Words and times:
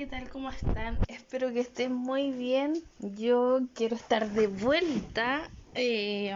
¿qué 0.00 0.06
tal? 0.06 0.30
¿Cómo 0.30 0.48
están? 0.48 0.98
Espero 1.08 1.52
que 1.52 1.60
estén 1.60 1.92
muy 1.92 2.30
bien. 2.30 2.72
Yo 3.00 3.60
quiero 3.74 3.96
estar 3.96 4.30
de 4.30 4.46
vuelta. 4.46 5.42
eh, 5.74 6.34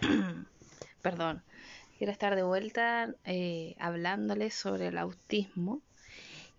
perdón. 1.02 1.42
Quiero 1.98 2.12
estar 2.12 2.36
de 2.36 2.44
vuelta 2.44 3.12
eh, 3.24 3.74
hablándoles 3.80 4.54
sobre 4.54 4.86
el 4.86 4.98
autismo. 4.98 5.82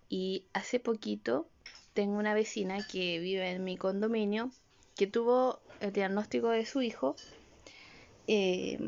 Y 0.09 0.43
hace 0.51 0.82
poquito 0.82 1.47
tengo 1.93 2.18
una 2.18 2.33
vecina 2.33 2.86
que 2.91 3.19
vive 3.19 3.50
en 3.50 3.64
mi 3.64 3.78
condominio 3.78 4.51
que 4.97 5.07
tuvo 5.07 5.61
el 5.79 5.93
diagnóstico 5.93 6.50
de 6.50 6.65
su 6.65 6.82
hijo 6.82 7.15
eh, 8.28 8.79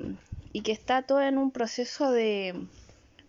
y 0.51 0.59
que 0.59 0.73
está 0.73 1.03
todo 1.03 1.21
en 1.21 1.37
un 1.37 1.51
proceso 1.51 2.11
de, 2.11 2.67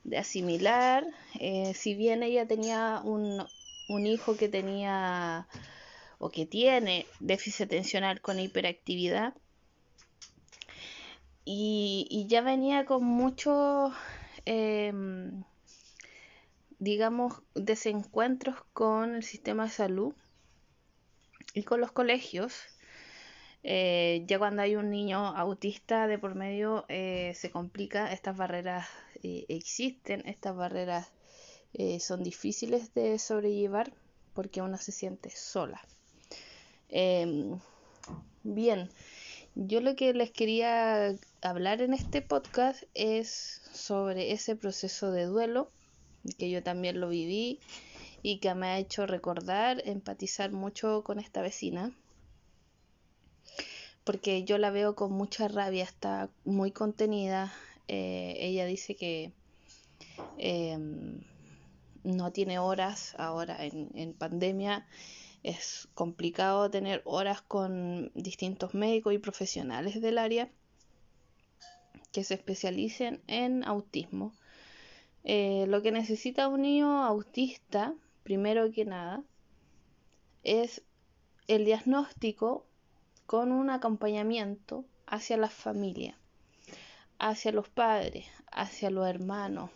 de 0.02 0.18
asimilar. 0.18 1.06
Eh, 1.38 1.74
si 1.74 1.94
bien 1.94 2.24
ella 2.24 2.44
tenía 2.48 3.00
un, 3.04 3.46
un 3.88 4.06
hijo 4.06 4.36
que 4.36 4.48
tenía 4.48 5.48
o 6.18 6.30
que 6.30 6.46
tiene 6.46 7.06
déficit 7.20 7.66
atencional 7.66 8.20
con 8.20 8.40
hiperactividad 8.40 9.34
y, 11.44 12.26
ya 12.28 12.40
venía 12.40 12.84
con 12.86 13.04
muchos, 13.04 13.94
eh, 14.46 14.92
digamos, 16.80 17.34
desencuentros 17.54 18.56
con 18.72 19.14
el 19.14 19.22
sistema 19.22 19.64
de 19.64 19.70
salud 19.70 20.14
y 21.54 21.62
con 21.62 21.80
los 21.80 21.92
colegios. 21.92 22.54
Eh, 23.62 24.24
ya 24.26 24.38
cuando 24.38 24.62
hay 24.62 24.76
un 24.76 24.90
niño 24.90 25.18
autista 25.18 26.06
de 26.06 26.18
por 26.18 26.34
medio 26.34 26.84
eh, 26.88 27.32
se 27.34 27.50
complica, 27.50 28.12
estas 28.12 28.36
barreras 28.36 28.88
eh, 29.22 29.44
existen, 29.48 30.22
estas 30.26 30.54
barreras 30.54 31.10
eh, 31.78 32.00
son 32.00 32.22
difíciles 32.22 32.92
de 32.94 33.18
sobrellevar 33.18 33.92
porque 34.34 34.62
uno 34.62 34.76
se 34.78 34.92
siente 34.92 35.30
sola. 35.30 35.80
Em, 36.88 37.58
bien, 38.42 38.90
yo 39.54 39.80
lo 39.80 39.96
que 39.96 40.12
les 40.14 40.30
quería 40.30 41.14
hablar 41.42 41.82
en 41.82 41.94
este 41.94 42.22
podcast 42.22 42.82
es 42.94 43.62
sobre 43.72 44.32
ese 44.32 44.56
proceso 44.56 45.10
de 45.10 45.24
duelo 45.24 45.70
que 46.38 46.50
yo 46.50 46.62
también 46.62 47.00
lo 47.00 47.08
viví 47.08 47.60
y 48.22 48.38
que 48.38 48.54
me 48.54 48.66
ha 48.66 48.78
hecho 48.78 49.06
recordar, 49.06 49.82
empatizar 49.84 50.50
mucho 50.52 51.04
con 51.04 51.18
esta 51.18 51.42
vecina 51.42 51.92
porque 54.06 54.44
yo 54.44 54.56
la 54.56 54.70
veo 54.70 54.94
con 54.94 55.10
mucha 55.12 55.48
rabia, 55.48 55.82
está 55.82 56.30
muy 56.44 56.70
contenida. 56.70 57.52
Eh, 57.88 58.36
ella 58.38 58.64
dice 58.64 58.94
que 58.94 59.32
eh, 60.38 60.78
no 62.06 62.32
tiene 62.32 62.58
horas 62.58 63.14
ahora 63.18 63.64
en, 63.64 63.90
en, 63.94 64.14
pandemia. 64.14 64.86
Es 65.42 65.88
complicado 65.94 66.70
tener 66.70 67.02
horas 67.04 67.42
con 67.42 68.10
distintos 68.14 68.74
médicos 68.74 69.12
y 69.12 69.18
profesionales 69.18 70.00
del 70.00 70.18
área 70.18 70.50
que 72.12 72.24
se 72.24 72.34
especialicen 72.34 73.20
en 73.26 73.64
autismo. 73.64 74.32
Eh, 75.24 75.66
lo 75.68 75.82
que 75.82 75.92
necesita 75.92 76.48
un 76.48 76.62
niño 76.62 77.04
autista, 77.04 77.94
primero 78.22 78.70
que 78.70 78.84
nada, 78.84 79.22
es 80.44 80.82
el 81.48 81.64
diagnóstico 81.64 82.64
con 83.26 83.52
un 83.52 83.70
acompañamiento 83.70 84.84
hacia 85.06 85.36
la 85.36 85.50
familia, 85.50 86.16
hacia 87.18 87.52
los 87.52 87.68
padres, 87.68 88.26
hacia 88.50 88.90
los 88.90 89.06
hermanos. 89.08 89.70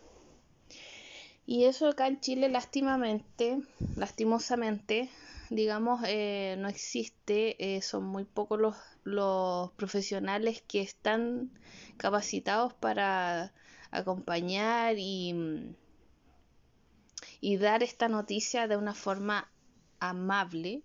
Y 1.50 1.64
eso 1.64 1.88
acá 1.88 2.06
en 2.06 2.20
Chile, 2.20 2.48
lastimamente, 2.48 3.58
lastimosamente, 3.96 5.10
digamos, 5.50 6.00
eh, 6.06 6.54
no 6.60 6.68
existe. 6.68 7.56
Eh, 7.58 7.82
son 7.82 8.04
muy 8.04 8.22
pocos 8.22 8.60
los, 8.60 8.76
los 9.02 9.72
profesionales 9.72 10.62
que 10.68 10.80
están 10.80 11.50
capacitados 11.96 12.72
para 12.74 13.52
acompañar 13.90 14.94
y, 14.96 15.74
y 17.40 17.56
dar 17.56 17.82
esta 17.82 18.06
noticia 18.06 18.68
de 18.68 18.76
una 18.76 18.94
forma 18.94 19.50
amable, 19.98 20.84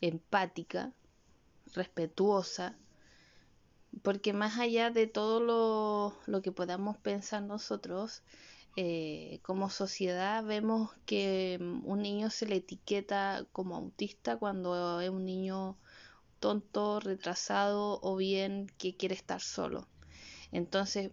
empática, 0.00 0.90
respetuosa, 1.72 2.76
porque 4.02 4.32
más 4.32 4.58
allá 4.58 4.90
de 4.90 5.06
todo 5.06 5.38
lo, 5.38 6.16
lo 6.26 6.42
que 6.42 6.50
podamos 6.50 6.98
pensar 6.98 7.44
nosotros, 7.44 8.24
eh, 8.74 9.40
como 9.42 9.68
sociedad 9.68 10.42
vemos 10.44 10.90
que 11.04 11.58
un 11.60 12.00
niño 12.00 12.30
se 12.30 12.46
le 12.46 12.56
etiqueta 12.56 13.46
como 13.52 13.76
autista 13.76 14.38
cuando 14.38 15.00
es 15.00 15.10
un 15.10 15.26
niño 15.26 15.76
tonto, 16.40 16.98
retrasado 16.98 18.00
o 18.02 18.16
bien 18.16 18.66
que 18.78 18.96
quiere 18.96 19.14
estar 19.14 19.40
solo. 19.40 19.86
Entonces, 20.52 21.12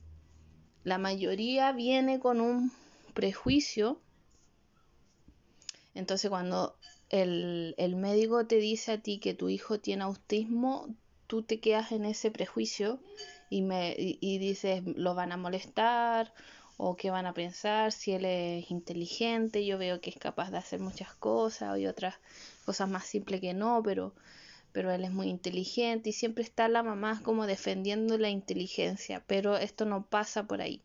la 0.84 0.98
mayoría 0.98 1.72
viene 1.74 2.20
con 2.20 2.40
un 2.40 2.72
prejuicio. 3.14 4.02
Entonces, 5.94 6.30
cuando 6.30 6.78
el, 7.10 7.76
el, 7.78 7.96
médico 7.98 8.48
te 8.48 8.56
dice 8.56 8.94
a 8.94 9.02
ti 9.02 9.20
que 9.20 9.34
tu 9.34 9.50
hijo 9.50 9.80
tiene 9.80 10.04
autismo, 10.04 10.96
tú 11.28 11.44
te 11.44 11.60
quedas 11.60 11.92
en 11.92 12.06
ese 12.06 12.32
prejuicio 12.32 13.00
y, 13.50 13.62
me, 13.62 13.96
y, 13.98 14.18
y 14.22 14.38
dices, 14.38 14.82
lo 14.86 15.14
van 15.14 15.34
a 15.34 15.38
molestar 15.38 16.34
o 16.82 16.96
qué 16.96 17.12
van 17.12 17.26
a 17.26 17.34
pensar, 17.34 17.92
si 17.92 18.14
él 18.14 18.24
es 18.24 18.72
inteligente, 18.72 19.66
yo 19.66 19.78
veo 19.78 20.00
que 20.00 20.10
es 20.12 20.16
capaz 20.16 20.50
de 20.50 20.60
hacer 20.60 20.80
muchas 20.80 21.14
cosas 21.14 21.78
y 21.78 21.86
otras 21.88 22.16
cosas 22.64 22.90
más 22.90 23.06
simples 23.06 23.42
que 23.42 23.54
no, 23.54 23.84
pero, 23.84 24.14
pero 24.72 24.90
él 24.90 25.04
es 25.04 25.12
muy 25.12 25.28
inteligente 25.28 26.12
y 26.12 26.14
siempre 26.14 26.42
está 26.42 26.70
la 26.70 26.82
mamá 26.82 27.20
como 27.22 27.48
defendiendo 27.48 28.18
la 28.18 28.30
inteligencia, 28.30 29.22
pero 29.28 29.58
esto 29.58 29.84
no 29.84 30.06
pasa 30.06 30.48
por 30.48 30.62
ahí. 30.62 30.82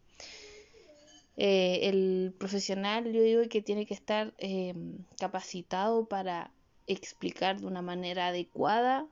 Eh, 1.36 1.88
el 1.88 2.34
profesional 2.38 3.12
yo 3.12 3.22
digo 3.22 3.42
que 3.48 3.62
tiene 3.62 3.86
que 3.86 3.94
estar 3.94 4.34
eh, 4.38 4.74
capacitado 5.20 6.06
para 6.06 6.50
explicar 6.88 7.60
de 7.60 7.66
una 7.66 7.82
manera 7.82 8.26
adecuada 8.26 9.06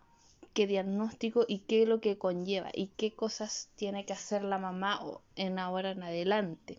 qué 0.52 0.66
diagnóstico 0.66 1.44
y 1.48 1.60
qué 1.60 1.82
es 1.82 1.88
lo 1.88 2.00
que 2.00 2.18
conlleva 2.18 2.70
y 2.74 2.88
qué 2.96 3.14
cosas 3.14 3.70
tiene 3.74 4.04
que 4.04 4.12
hacer 4.12 4.44
la 4.44 4.58
mamá 4.58 5.00
en 5.36 5.58
ahora 5.58 5.90
en 5.92 6.02
adelante. 6.02 6.78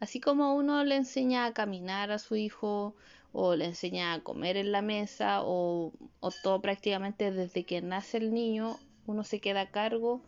Así 0.00 0.20
como 0.20 0.54
uno 0.54 0.84
le 0.84 0.96
enseña 0.96 1.46
a 1.46 1.52
caminar 1.52 2.10
a 2.10 2.18
su 2.18 2.36
hijo 2.36 2.96
o 3.32 3.54
le 3.54 3.66
enseña 3.66 4.12
a 4.12 4.20
comer 4.22 4.56
en 4.56 4.72
la 4.72 4.82
mesa 4.82 5.42
o, 5.42 5.92
o 6.18 6.30
todo 6.42 6.60
prácticamente 6.60 7.30
desde 7.30 7.64
que 7.64 7.80
nace 7.80 8.16
el 8.16 8.34
niño 8.34 8.78
uno 9.10 9.24
se 9.24 9.40
queda 9.40 9.62
a 9.62 9.70
cargo, 9.70 10.22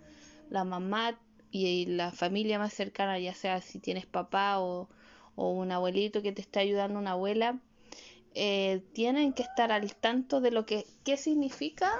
la 0.50 0.64
mamá 0.64 1.18
y 1.50 1.86
la 1.86 2.12
familia 2.12 2.58
más 2.58 2.72
cercana, 2.72 3.18
ya 3.18 3.34
sea 3.34 3.60
si 3.60 3.78
tienes 3.78 4.06
papá 4.06 4.58
o, 4.60 4.88
o 5.36 5.50
un 5.52 5.72
abuelito 5.72 6.22
que 6.22 6.32
te 6.32 6.40
está 6.40 6.60
ayudando, 6.60 6.98
una 6.98 7.12
abuela, 7.12 7.60
eh, 8.34 8.82
tienen 8.92 9.32
que 9.32 9.42
estar 9.42 9.72
al 9.72 9.94
tanto 9.94 10.40
de 10.40 10.50
lo 10.50 10.64
que 10.66 10.86
qué 11.04 11.16
significa 11.16 11.92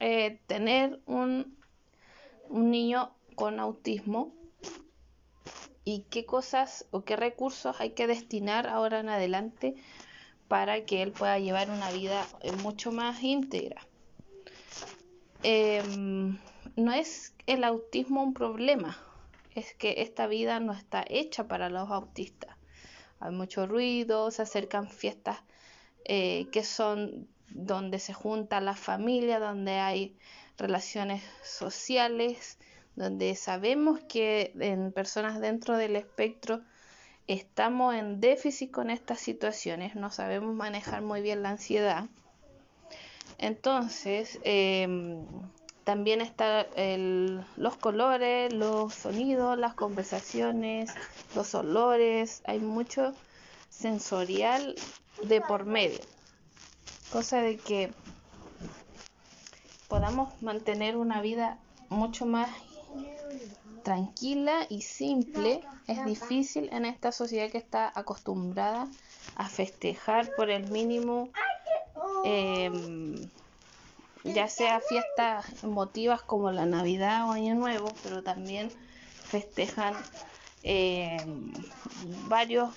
eh, 0.00 0.40
tener 0.46 1.00
un, 1.06 1.56
un 2.48 2.70
niño 2.70 3.12
con 3.34 3.60
autismo 3.60 4.32
y 5.84 6.04
qué 6.10 6.26
cosas 6.26 6.86
o 6.90 7.02
qué 7.04 7.16
recursos 7.16 7.80
hay 7.80 7.90
que 7.90 8.06
destinar 8.06 8.66
ahora 8.66 9.00
en 9.00 9.08
adelante 9.08 9.74
para 10.46 10.84
que 10.84 11.02
él 11.02 11.12
pueda 11.12 11.38
llevar 11.38 11.70
una 11.70 11.90
vida 11.92 12.26
mucho 12.62 12.92
más 12.92 13.22
íntegra. 13.22 13.86
Eh, 15.42 15.82
no 16.76 16.92
es 16.92 17.34
el 17.46 17.64
autismo 17.64 18.22
un 18.22 18.34
problema, 18.34 18.98
es 19.54 19.72
que 19.74 20.02
esta 20.02 20.26
vida 20.26 20.60
no 20.60 20.72
está 20.72 21.04
hecha 21.08 21.48
para 21.48 21.70
los 21.70 21.90
autistas. 21.90 22.57
Hay 23.20 23.32
mucho 23.32 23.66
ruido, 23.66 24.30
se 24.30 24.42
acercan 24.42 24.88
fiestas 24.88 25.38
eh, 26.04 26.48
que 26.52 26.64
son 26.64 27.28
donde 27.50 27.98
se 27.98 28.12
junta 28.12 28.60
la 28.60 28.74
familia, 28.74 29.38
donde 29.38 29.72
hay 29.72 30.16
relaciones 30.56 31.22
sociales, 31.42 32.58
donde 32.96 33.34
sabemos 33.34 34.00
que 34.08 34.52
en 34.58 34.92
personas 34.92 35.40
dentro 35.40 35.76
del 35.76 35.96
espectro 35.96 36.60
estamos 37.26 37.94
en 37.94 38.20
déficit 38.20 38.70
con 38.70 38.90
estas 38.90 39.20
situaciones, 39.20 39.94
no 39.94 40.10
sabemos 40.10 40.54
manejar 40.54 41.02
muy 41.02 41.20
bien 41.20 41.42
la 41.42 41.50
ansiedad. 41.50 42.06
Entonces, 43.38 44.40
eh, 44.42 44.88
también 45.88 46.20
están 46.20 47.46
los 47.56 47.76
colores, 47.76 48.52
los 48.52 48.92
sonidos, 48.92 49.56
las 49.56 49.72
conversaciones, 49.72 50.90
los 51.34 51.54
olores, 51.54 52.42
hay 52.44 52.58
mucho 52.58 53.14
sensorial 53.70 54.74
de 55.22 55.40
por 55.40 55.64
medio. 55.64 56.00
Cosa 57.10 57.40
de 57.40 57.56
que 57.56 57.90
podamos 59.88 60.28
mantener 60.42 60.94
una 60.98 61.22
vida 61.22 61.56
mucho 61.88 62.26
más 62.26 62.50
tranquila 63.82 64.66
y 64.68 64.82
simple 64.82 65.62
es 65.86 66.04
difícil 66.04 66.68
en 66.70 66.84
esta 66.84 67.12
sociedad 67.12 67.50
que 67.50 67.56
está 67.56 67.90
acostumbrada 67.94 68.88
a 69.36 69.48
festejar 69.48 70.34
por 70.36 70.50
el 70.50 70.70
mínimo, 70.70 71.30
em, 72.26 73.30
ya 74.34 74.48
sea 74.48 74.80
fiestas 74.80 75.62
emotivas 75.62 76.22
como 76.22 76.50
la 76.50 76.66
Navidad 76.66 77.28
o 77.28 77.32
Año 77.32 77.54
Nuevo, 77.54 77.92
pero 78.02 78.22
también 78.22 78.70
festejan 79.24 79.94
em, 80.62 81.52
varios 82.28 82.70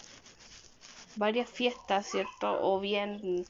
varias 1.16 1.50
fiestas, 1.50 2.08
¿cierto? 2.08 2.60
O 2.62 2.80
bien 2.80 3.46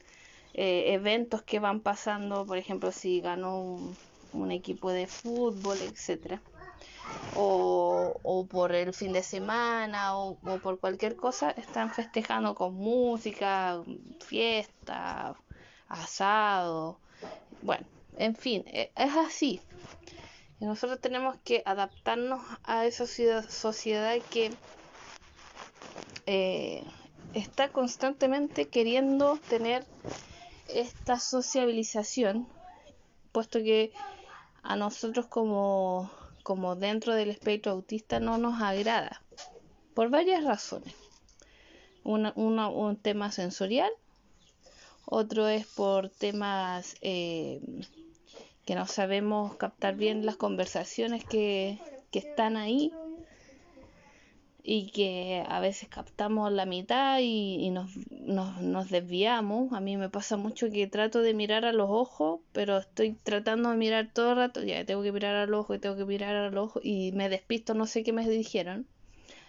eh, 0.54 0.92
eventos 0.94 1.42
que 1.42 1.58
van 1.58 1.80
pasando, 1.80 2.44
por 2.46 2.58
ejemplo, 2.58 2.92
si 2.92 3.20
ganó 3.20 3.78
un, 4.32 4.50
equipo 4.50 4.90
de 4.90 5.06
fútbol, 5.06 5.78
etcétera. 5.80 6.40
O, 7.34 8.46
por 8.50 8.74
el 8.74 8.92
fin 8.94 9.12
de 9.12 9.22
semana 9.22 10.16
o, 10.16 10.36
por 10.62 10.78
cualquier 10.80 11.16
cosa, 11.16 11.50
están 11.50 11.90
festejando 11.90 12.54
con 12.54 12.74
música, 12.74 13.82
fiesta, 14.20 15.34
asado. 15.88 16.98
Bueno, 17.62 17.86
en 18.16 18.34
fin, 18.34 18.64
e, 18.66 18.90
es 18.96 19.16
así. 19.16 19.60
Y 20.60 20.64
nosotros 20.64 21.00
tenemos 21.00 21.36
que 21.44 21.62
adaptarnos 21.66 22.40
a 22.64 22.86
esa 22.86 23.06
sociedad 23.42 24.16
que 24.30 24.52
eh, 26.26 26.84
está 27.34 27.68
constantemente 27.70 28.68
queriendo 28.68 29.38
tener 29.48 29.84
esta 30.68 31.18
sociabilización, 31.18 32.46
puesto 33.32 33.58
que 33.58 33.92
a 34.62 34.76
nosotros 34.76 35.26
como, 35.26 36.10
como 36.42 36.76
dentro 36.76 37.14
del 37.14 37.30
espectro 37.30 37.72
autista 37.72 38.20
no 38.20 38.38
nos 38.38 38.62
agrada, 38.62 39.22
por 39.94 40.10
varias 40.10 40.44
razones. 40.44 40.94
un 42.04 42.98
tema 43.02 43.32
sensorial, 43.32 43.90
otro 45.12 45.46
es 45.46 45.66
por 45.66 46.08
temas 46.08 46.96
eh, 47.02 47.60
que 48.64 48.74
no 48.74 48.86
sabemos 48.86 49.56
captar 49.56 49.94
bien 49.94 50.24
las 50.24 50.36
conversaciones 50.36 51.22
que, 51.24 51.78
están 52.12 52.56
ahí 52.56 52.92
y 54.62 54.90
que 54.90 55.44
a 55.48 55.60
veces 55.60 55.88
captamos 55.88 56.50
la 56.52 56.66
mitad 56.66 57.18
y, 57.20 57.70
nos, 57.70 57.94
nos, 58.60 58.90
desviamos. 58.90 59.72
A 59.72 59.80
mí 59.80 59.96
me 59.98 60.08
pasa 60.08 60.36
mucho 60.36 60.70
que 60.70 60.86
trato 60.86 61.20
de 61.20 61.34
mirar 61.34 61.64
a 61.66 61.72
los 61.72 61.90
ojos, 61.90 62.40
pero 62.52 62.78
estoy 62.78 63.12
tratando 63.22 63.70
de 63.70 63.76
mirar 63.76 64.10
todo 64.14 64.30
el 64.30 64.36
rato, 64.36 64.62
ya 64.62 64.84
tengo 64.86 65.02
que 65.02 65.12
mirar 65.12 65.36
al 65.36 65.52
ojo 65.52 65.74
y 65.74 65.78
tengo 65.78 65.96
que 65.96 66.06
mirar 66.06 66.36
al 66.36 66.56
ojo 66.56 66.80
y 66.82 67.12
me 67.12 67.28
despisto, 67.28 67.74
no 67.74 67.86
sé 67.86 68.02
qué 68.02 68.12
me 68.12 68.26
dijeron. 68.28 68.86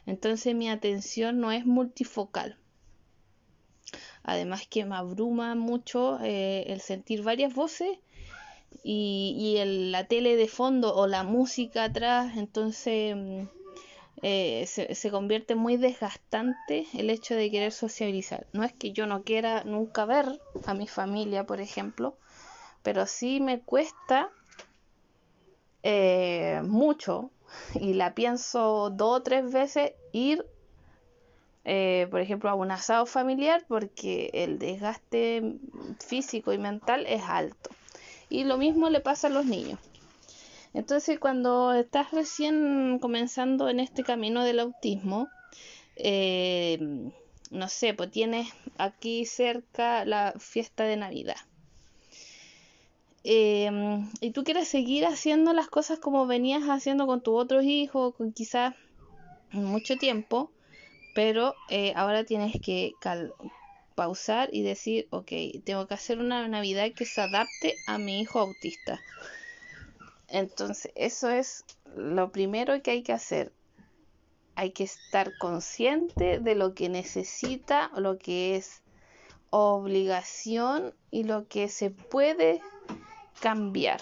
Entonces 0.06 0.56
mi 0.56 0.70
atención 0.70 1.40
no 1.40 1.54
es 1.54 1.66
multifocal. 1.66 2.58
Además 4.24 4.68
que 4.70 4.86
me 4.86 4.96
abruma 4.96 5.56
mucho 5.56 6.20
eh, 6.22 6.66
el 6.68 6.82
sentir 6.82 7.24
varias 7.24 7.54
voces 7.54 7.98
y, 8.84 9.36
y 9.38 9.58
el, 9.58 9.92
la 9.92 10.06
tele 10.06 10.36
de 10.36 10.48
fondo 10.48 10.96
o 10.96 11.08
la 11.08 11.24
música 11.24 11.86
atrás, 11.86 12.38
entonces 12.38 13.16
mm, 13.16 13.44
eh, 14.26 14.66
se, 14.68 15.12
convierte 15.12 15.56
muy 15.56 15.76
desgastante 15.76 16.88
el 16.94 17.10
hecho 17.10 17.36
de 17.36 17.52
querer 17.52 17.74
sociabilizar. 17.74 18.48
No 18.54 18.64
es 18.64 18.72
que 18.72 18.94
yo 18.94 19.06
no 19.06 19.24
quiera 19.24 19.66
nunca 19.66 20.06
ver 20.06 20.40
a 20.66 20.74
mi 20.74 20.88
familia, 20.88 21.46
por 21.46 21.60
ejemplo, 21.60 22.16
pero 22.84 23.06
sí 23.06 23.42
me 23.42 23.60
cuesta 23.60 24.30
eh, 25.84 26.62
mucho 26.64 27.32
y 27.74 27.96
la 27.96 28.16
pienso 28.16 28.90
dos 28.92 29.20
o 29.20 29.24
tres 29.24 29.52
veces 29.52 29.92
ir, 30.14 30.46
eh, 31.66 32.08
por 32.12 32.20
ejemplo, 32.20 32.50
a 32.50 32.56
un 32.56 32.72
asado 32.72 33.06
familiar 33.06 33.66
porque 33.68 34.30
el 34.34 34.60
desgaste 34.60 35.58
físico 36.06 36.54
y 36.54 36.58
mental 36.58 37.06
es 37.08 37.22
alto. 37.24 37.70
Y 38.30 38.44
lo 38.44 38.58
mismo 38.58 38.90
le 38.90 39.00
pasa 39.00 39.28
a 39.28 39.32
los 39.32 39.46
niños. 39.46 39.80
Entonces, 40.74 41.20
cuando 41.20 41.74
estás 41.74 42.12
recién 42.12 42.98
comenzando 43.00 43.70
en 43.70 43.80
este 43.80 44.04
camino 44.04 44.44
del 44.44 44.60
autismo, 44.60 45.30
eh, 45.96 46.80
no 47.52 47.70
sé, 47.70 47.94
pues 47.94 48.10
tienes 48.12 48.48
aquí 48.78 49.26
cerca 49.26 50.04
la 50.06 50.34
fiesta 50.40 50.84
de 50.84 50.98
Navidad. 50.98 51.38
Em, 53.24 54.10
y 54.20 54.32
tú 54.32 54.44
quieres 54.44 54.68
seguir 54.68 55.06
haciendo 55.06 55.54
las 55.54 55.68
cosas 55.68 56.00
como 56.00 56.28
venías 56.28 56.64
haciendo 56.64 57.08
con 57.08 57.22
tu 57.22 57.36
otro 57.36 57.62
hijo, 57.62 58.12
con 58.12 58.34
quizás 58.34 58.76
mucho 59.52 59.96
tiempo, 59.98 60.52
pero 61.14 61.56
eh, 61.70 61.94
ahora 61.96 62.24
tienes 62.24 62.60
que 62.62 62.94
pausar 63.96 64.50
y 64.52 64.64
decir, 64.64 65.08
ok, 65.12 65.32
tengo 65.64 65.88
que 65.88 65.94
hacer 65.94 66.20
una 66.20 66.48
Navidad 66.48 66.92
que 66.96 67.06
se 67.06 67.22
adapte 67.22 67.76
a 67.88 67.98
mi 67.98 68.22
hijo 68.22 68.40
autista. 68.40 69.00
Entonces, 70.28 70.92
eso 70.96 71.30
es 71.30 71.64
lo 71.96 72.32
primero 72.32 72.82
que 72.82 72.92
hay 72.92 73.04
que 73.04 73.14
hacer. 73.14 73.54
Hay 74.56 74.72
que 74.72 74.84
estar 74.84 75.32
consciente 75.38 76.40
de 76.40 76.56
lo 76.56 76.74
que 76.74 76.90
necesita, 76.90 77.92
lo 77.96 78.18
que 78.18 78.56
es 78.56 78.82
obligación 79.52 80.96
y 81.12 81.24
lo 81.24 81.48
que 81.48 81.70
se 81.70 81.92
puede 81.92 82.62
cambiar. 83.40 84.02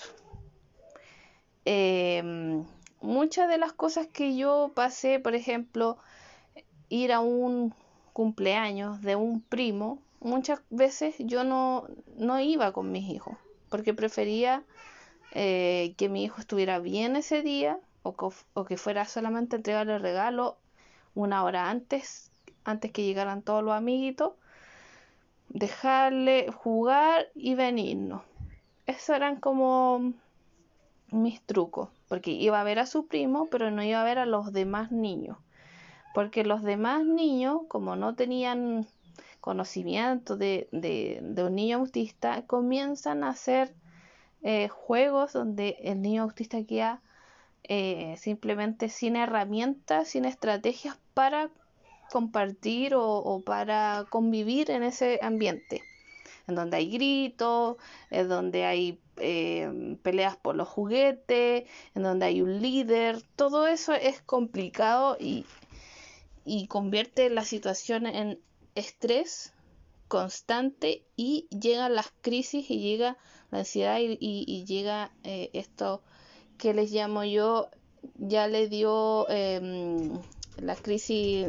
Em, 1.66 2.66
muchas 3.02 3.50
de 3.50 3.58
las 3.58 3.74
cosas 3.74 4.08
que 4.08 4.36
yo 4.38 4.72
pasé, 4.74 5.20
por 5.20 5.36
ejemplo, 5.36 5.98
ir 6.92 7.14
a 7.14 7.22
un 7.22 7.74
cumpleaños 8.14 9.02
de 9.02 9.16
un 9.16 9.42
primo, 9.42 10.00
muchas 10.20 10.62
veces 10.70 11.16
yo 11.20 11.44
no, 11.44 11.88
no 12.18 12.40
iba 12.40 12.74
con 12.74 12.92
mis 12.92 13.10
hijos, 13.10 13.38
porque 13.70 13.94
prefería 13.94 14.64
eh, 15.32 15.96
que 15.98 16.10
mi 16.10 16.26
hijo 16.26 16.42
estuviera 16.42 16.80
bien 16.80 17.16
ese 17.16 17.42
día 17.42 17.80
o, 18.04 18.66
que 18.66 18.78
fuera 18.78 19.06
solamente 19.06 19.56
entregarle 19.56 19.96
el 19.96 20.02
regalo 20.02 20.58
una 21.16 21.44
hora 21.46 21.70
antes, 21.70 22.30
antes 22.66 22.92
que 22.92 23.04
llegaran 23.04 23.42
todos 23.42 23.64
los 23.64 23.74
amiguitos, 23.74 24.34
dejarle 25.48 26.52
jugar 26.52 27.28
y 27.36 27.56
venirnos. 27.56 28.22
Esos 28.86 29.16
eran 29.16 29.38
como 29.38 30.14
mis 31.10 31.42
trucos, 31.42 31.88
porque 32.10 32.32
iba 32.32 32.60
a 32.60 32.66
ver 32.66 32.80
a 32.80 32.86
su 32.86 33.08
primo, 33.08 33.48
pero 33.50 33.72
no 33.72 33.82
iba 33.82 34.02
a 34.02 34.06
ver 34.06 34.20
a 34.20 34.26
los 34.26 34.52
demás 34.52 34.92
niños, 34.92 35.38
porque 36.14 36.44
los 36.44 36.64
demás 36.64 37.06
niños, 37.06 37.62
como 37.68 37.96
no 37.96 38.16
tenían 38.16 38.88
conocimiento 39.40 40.38
de, 40.38 40.68
de 40.72 41.44
un 41.44 41.56
niño 41.56 41.78
autista, 41.78 42.44
comienzan 42.46 43.24
a 43.24 43.30
hacer 43.30 43.74
eh, 44.44 44.70
juegos 44.70 45.34
donde 45.34 45.78
el 45.84 46.02
niño 46.02 46.24
autista 46.24 46.64
queda 46.64 47.00
eh, 47.64 48.16
simplemente 48.18 48.90
sin 48.90 49.16
herramientas, 49.16 50.08
sin 50.08 50.26
estrategias 50.26 50.98
para 51.14 51.52
compartir 52.12 52.94
o, 52.96 53.42
para 53.46 54.06
convivir 54.10 54.72
en 54.72 54.82
ese 54.82 55.20
ambiente, 55.22 55.84
en 56.48 56.56
donde 56.56 56.78
hay 56.78 56.90
gritos, 56.90 57.78
en 58.10 58.30
donde 58.30 58.66
hay 58.66 59.00
eh, 59.18 59.96
peleas 60.02 60.38
por 60.38 60.56
los 60.56 60.68
juguetes, 60.68 61.70
en 61.94 62.04
donde 62.04 62.26
hay 62.26 62.42
un 62.42 62.62
líder, 62.62 63.22
todo 63.36 63.68
eso 63.68 63.94
es 63.94 64.22
complicado 64.24 65.18
y, 65.20 65.46
y 66.46 66.68
convierte 66.68 67.30
la 67.30 67.46
situación 67.46 68.06
en 68.06 68.40
estrés 68.76 69.54
constante 70.08 71.04
y 71.16 71.48
llegan 71.50 71.96
las 71.96 72.12
crisis 72.22 72.70
y 72.70 72.80
llega 72.80 73.18
la 73.52 73.60
ansiedad 73.60 73.98
y, 74.00 74.66
llega 74.66 75.12
eh, 75.24 75.50
esto 75.54 76.02
que 76.58 76.74
les 76.74 76.92
llamo 76.92 77.24
yo, 77.24 77.70
ya 78.18 78.48
le 78.48 78.68
dio 78.68 79.28
em, 79.30 80.20
la 80.58 80.76
crisis 80.76 81.48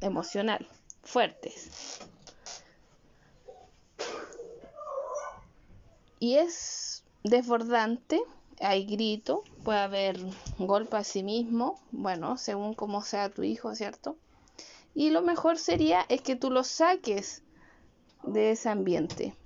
emocional 0.00 0.66
fuertes. 1.02 2.00
Y 6.20 6.36
es 6.36 7.02
desbordante, 7.24 8.22
hay 8.60 8.84
grito, 8.84 9.42
puede 9.64 9.80
haber 9.80 10.20
golpe 10.58 10.96
a 10.96 11.04
sí 11.04 11.22
mismo, 11.22 11.80
bueno, 11.90 12.36
según 12.36 12.74
como 12.74 13.02
sea 13.02 13.28
tu 13.28 13.42
hijo, 13.42 13.74
¿cierto? 13.74 14.16
Y 14.94 15.10
lo 15.10 15.22
mejor 15.22 15.58
sería 15.58 16.04
es 16.08 16.20
que 16.22 16.36
tú 16.36 16.50
lo 16.50 16.64
saques 16.64 17.42
de 18.24 18.52
ese 18.52 18.68
ambiente 18.68 19.36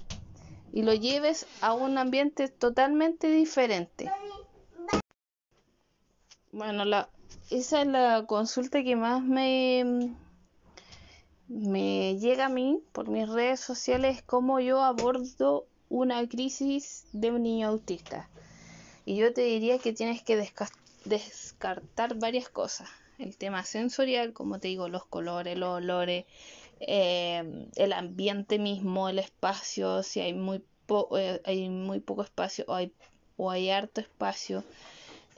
y 0.73 0.83
lo 0.83 0.93
lleves 0.93 1.47
a 1.63 1.73
un 1.73 1.97
ambiente 1.99 2.49
totalmente 2.49 3.29
diferente. 3.29 4.11
Bueno, 6.53 6.85
la, 6.85 7.09
esa 7.51 7.83
es 7.83 7.87
la 7.87 8.25
consulta 8.27 8.83
que 8.83 8.97
más 8.97 9.23
me, 9.23 10.15
me 11.49 12.19
llega 12.19 12.47
a 12.47 12.51
mí 12.51 12.83
por 12.93 13.09
mis 13.09 13.29
redes 13.29 13.61
sociales, 13.61 14.23
cómo 14.23 14.61
yo 14.61 14.83
abordo 14.83 15.67
una 15.89 16.27
crisis 16.29 17.07
de 17.13 17.31
un 17.31 17.43
niño 17.43 17.69
autista. 17.69 18.29
Y 19.05 19.17
yo 19.17 19.33
te 19.33 19.43
diría 19.43 19.79
que 19.79 19.93
tienes 19.93 20.23
que 20.23 20.37
descartar 21.05 22.19
varias 22.19 22.49
cosas. 22.49 22.89
El 23.19 23.37
tema 23.37 23.65
sensorial, 23.65 24.33
como 24.33 24.59
te 24.59 24.69
digo, 24.69 24.89
los 24.89 25.07
colores, 25.07 25.57
los 25.57 25.77
olores, 25.77 26.27
eh, 26.81 27.69
el 27.77 27.93
ambiente 27.93 28.59
mismo, 28.59 29.09
el 29.09 29.19
espacio, 29.19 30.03
si 30.03 30.21
hay 30.21 30.35
muy, 30.35 30.63
eh, 31.19 31.41
hay 31.45 31.69
muy 31.69 32.01
poco 32.01 32.23
espacio 32.23 32.65
o 32.69 32.75
hay, 32.75 32.93
o 33.37 33.51
hay 33.51 33.71
harto 33.71 34.01
espacio 34.01 34.65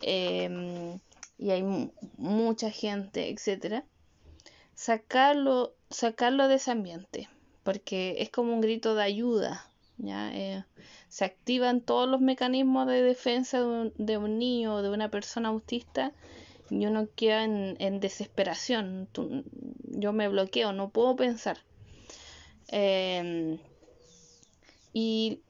em, 0.02 0.98
y 1.38 1.50
hay 1.50 1.90
mucha 2.16 2.70
gente, 2.70 3.30
etcétera, 3.30 3.84
sacarlo, 4.74 5.74
sacarlo 5.90 6.48
de 6.48 6.56
ese 6.56 6.72
ambiente, 6.72 7.28
porque 7.62 8.16
es 8.18 8.30
como 8.30 8.54
un 8.54 8.60
grito 8.60 8.94
de 8.94 9.02
ayuda, 9.02 9.64
¿ya? 9.98 10.34
Eh, 10.34 10.64
se 11.08 11.24
activan 11.24 11.80
todos 11.80 12.08
los 12.08 12.20
mecanismos 12.20 12.86
de 12.86 13.02
defensa 13.02 13.60
de 13.60 14.18
un, 14.18 14.38
niño 14.38 14.76
o 14.76 14.82
de 14.82 14.90
una 14.90 15.10
persona 15.10 15.48
autista 15.48 16.12
y 16.70 16.86
uno 16.86 17.08
queda 17.14 17.44
en, 17.44 18.00
desesperación. 18.00 19.08
yo 19.84 20.12
me 20.12 20.28
bloqueo, 20.28 20.72
no 20.72 20.90
puedo 20.90 21.16
pensar. 21.16 21.58
Em, 22.68 23.58
y, 24.92 25.40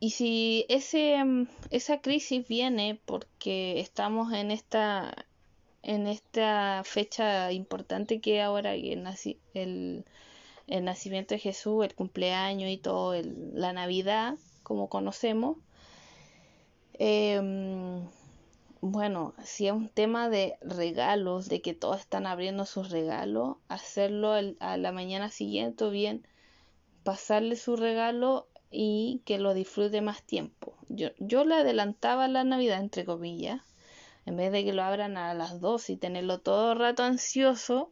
y 0.00 0.10
si 0.10 0.66
ese, 0.68 1.16
esa 1.70 2.00
crisis 2.00 2.46
viene 2.48 3.00
porque 3.04 3.80
estamos 3.80 4.32
en 4.32 4.50
esta, 4.50 5.26
en 5.82 6.06
esta 6.06 6.82
fecha 6.84 7.52
importante 7.52 8.20
que 8.20 8.40
ahora 8.42 8.74
el, 8.74 9.06
el, 9.54 10.04
el 10.66 10.84
nacimiento 10.84 11.34
de 11.34 11.40
Jesús, 11.40 11.84
el 11.84 11.94
cumpleaños 11.94 12.70
y 12.70 12.78
todo, 12.78 13.14
la 13.52 13.72
Navidad, 13.72 14.36
como 14.62 14.88
conocemos. 14.88 15.58
Em, 16.94 18.06
bueno, 18.80 19.34
si 19.44 19.66
es 19.66 19.72
un 19.72 19.88
tema 19.88 20.28
de 20.28 20.56
regalos, 20.62 21.48
de 21.48 21.60
que 21.60 21.74
todos 21.74 22.00
están 22.00 22.26
abriendo 22.26 22.64
sus 22.64 22.90
regalos, 22.90 23.56
hacerlo 23.68 24.32
a 24.32 24.76
la 24.76 24.92
mañana 24.92 25.28
siguiente 25.28 25.84
o 25.84 25.90
bien 25.90 26.26
pasarle 27.04 27.56
su 27.56 27.76
regalo 27.76 28.46
y 28.70 29.20
que 29.24 29.38
lo 29.38 29.52
disfrute 29.52 30.00
más 30.00 30.22
tiempo. 30.22 30.74
Yo, 30.88 31.08
yo 31.18 31.44
le 31.44 31.56
adelantaba 31.56 32.28
la 32.28 32.44
Navidad, 32.44 32.80
entre 32.80 33.04
comillas, 33.04 33.60
en 34.26 34.36
vez 34.36 34.52
de 34.52 34.64
que 34.64 34.72
lo 34.72 34.82
abran 34.82 35.16
a 35.16 35.34
las 35.34 35.60
2 35.60 35.90
y 35.90 35.96
tenerlo 35.96 36.38
todo 36.38 36.74
rato 36.74 37.02
ansioso, 37.02 37.90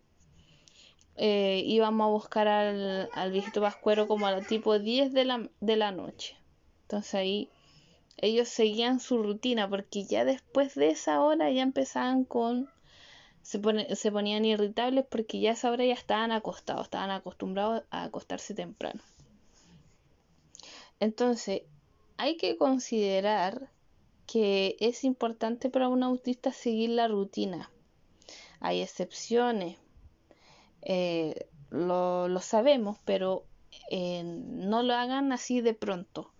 eh, 1.16 1.62
íbamos 1.66 2.06
a 2.06 2.10
buscar 2.10 2.48
al, 2.48 3.10
al 3.12 3.32
viejito 3.32 3.60
pascuero 3.60 4.06
como 4.06 4.26
a 4.26 4.40
tipo 4.40 4.78
10 4.78 5.12
de 5.12 5.24
la, 5.24 5.50
de 5.60 5.76
la 5.76 5.90
noche. 5.90 6.36
Entonces 6.82 7.14
ahí 7.14 7.50
ellos 8.18 8.48
seguían 8.48 9.00
su 9.00 9.22
rutina 9.22 9.68
porque 9.68 10.04
ya 10.04 10.24
después 10.24 10.74
de 10.74 10.90
esa 10.90 11.20
hora 11.22 11.50
ya 11.50 11.62
empezaban 11.62 12.24
con... 12.24 12.68
Se, 13.42 13.60
se 13.94 14.12
ponían 14.12 14.44
irritables 14.44 15.06
porque 15.08 15.40
ya 15.40 15.52
esa 15.52 15.70
hora 15.70 15.84
ya 15.84 15.94
estaban 15.94 16.32
acostados, 16.32 16.84
estaban 16.84 17.10
acostumbrados 17.10 17.84
a 17.90 18.04
acostarse 18.04 18.54
temprano. 18.54 19.00
Entonces, 21.00 21.62
hay 22.16 22.36
que 22.36 22.56
considerar 22.56 23.70
que 24.26 24.76
es 24.80 25.04
importante 25.04 25.70
para 25.70 25.88
un 25.88 26.02
autista 26.02 26.52
seguir 26.52 26.90
la 26.90 27.08
rutina. 27.08 27.70
Hay 28.60 28.82
excepciones, 28.82 29.78
eh, 30.82 31.46
lo, 31.70 32.40
sabemos, 32.40 32.98
pero 33.04 33.44
eh, 33.90 34.22
no 34.24 34.82
lo 34.82 34.94
hagan 34.94 35.32
así 35.32 35.60
de 35.60 35.74
pronto. 35.74 36.30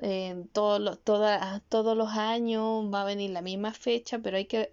Eh, 0.00 0.44
todos 0.52 0.80
los 0.80 2.08
años 2.10 2.92
va 2.92 3.02
a 3.02 3.06
venir 3.06 3.30
la 3.30 3.42
misma 3.42 3.72
fecha, 3.72 4.20
pero 4.20 4.36
hay 4.36 4.46
que, 4.46 4.72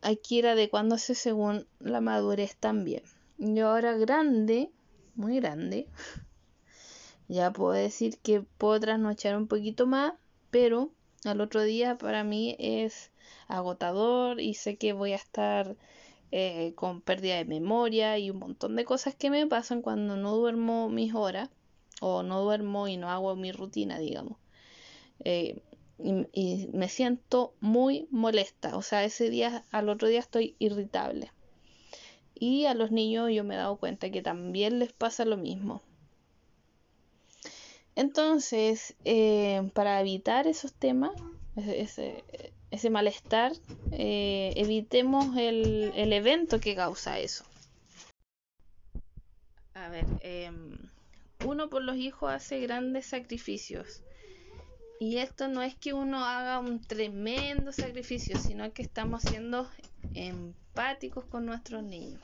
hay 0.00 0.16
que 0.16 0.36
ir 0.36 0.46
adecuándose 0.46 1.14
según 1.14 1.66
la 1.80 2.00
madurez 2.00 2.56
también. 2.56 3.02
Yo 3.38 3.68
ahora 3.68 3.96
grande, 3.96 4.70
muy 5.16 5.40
grande, 5.40 5.88
ya 7.28 7.52
puedo 7.52 7.72
decir 7.72 8.18
que 8.18 8.42
puedo 8.42 8.78
trasnochar 8.78 9.36
un 9.36 9.48
poquito 9.48 9.86
más, 9.86 10.12
pero 10.50 10.90
al 11.24 11.40
otro 11.40 11.62
día 11.62 11.98
para 11.98 12.22
mí 12.22 12.54
es 12.60 13.10
agotador 13.48 14.40
y 14.40 14.54
sé 14.54 14.76
que 14.76 14.92
voy 14.92 15.12
a 15.12 15.16
estar 15.16 15.76
eh, 16.30 16.74
con 16.76 17.00
pérdida 17.00 17.36
de 17.36 17.44
memoria 17.44 18.18
y 18.18 18.30
un 18.30 18.38
montón 18.38 18.76
de 18.76 18.84
cosas 18.84 19.14
que 19.16 19.30
me 19.30 19.46
pasan 19.46 19.82
cuando 19.82 20.16
no 20.16 20.36
duermo 20.36 20.88
mis 20.88 21.14
horas 21.14 21.50
o 22.02 22.24
no 22.24 22.42
duermo 22.42 22.88
y 22.88 22.96
no 22.96 23.10
hago 23.10 23.36
mi 23.36 23.52
rutina, 23.52 23.98
digamos. 23.98 24.36
Eh, 25.24 25.62
y, 25.98 26.68
me 26.72 26.88
siento 26.88 27.54
muy 27.60 28.08
molesta, 28.10 28.76
o 28.76 28.82
sea, 28.82 29.04
ese 29.04 29.30
día, 29.30 29.64
al 29.70 29.88
otro 29.88 30.08
día 30.08 30.18
estoy 30.18 30.56
irritable. 30.58 31.30
Y 32.34 32.66
a 32.66 32.74
los 32.74 32.90
niños 32.90 33.30
yo 33.32 33.44
me 33.44 33.54
he 33.54 33.58
dado 33.58 33.76
cuenta 33.76 34.10
que 34.10 34.20
también 34.20 34.80
les 34.80 34.92
pasa 34.92 35.24
lo 35.24 35.36
mismo. 35.36 35.80
Entonces, 37.94 38.96
eh, 39.04 39.70
para 39.74 40.00
evitar 40.00 40.48
esos 40.48 40.72
temas, 40.72 41.12
ese, 41.56 42.24
ese, 42.72 42.90
malestar, 42.90 43.52
eh, 43.92 44.54
evitemos 44.56 45.36
el, 45.36 45.92
el, 45.94 46.12
evento 46.12 46.58
que 46.58 46.74
causa 46.74 47.20
eso. 47.20 47.44
A 49.74 49.88
ver, 49.88 50.06
em, 50.22 50.91
uno 51.44 51.68
por 51.68 51.82
los 51.82 51.96
hijos 51.96 52.32
hace 52.32 52.60
grandes 52.60 53.06
sacrificios. 53.06 54.02
Y 55.00 55.18
esto 55.18 55.48
no 55.48 55.62
es 55.62 55.74
que 55.74 55.92
uno 55.92 56.24
haga 56.24 56.60
un 56.60 56.80
tremendo 56.80 57.72
sacrificio, 57.72 58.38
sino 58.38 58.72
que 58.72 58.82
estamos 58.82 59.22
siendo 59.22 59.68
empáticos 60.14 61.24
con 61.24 61.44
nuestros 61.44 61.82
niños. 61.82 62.20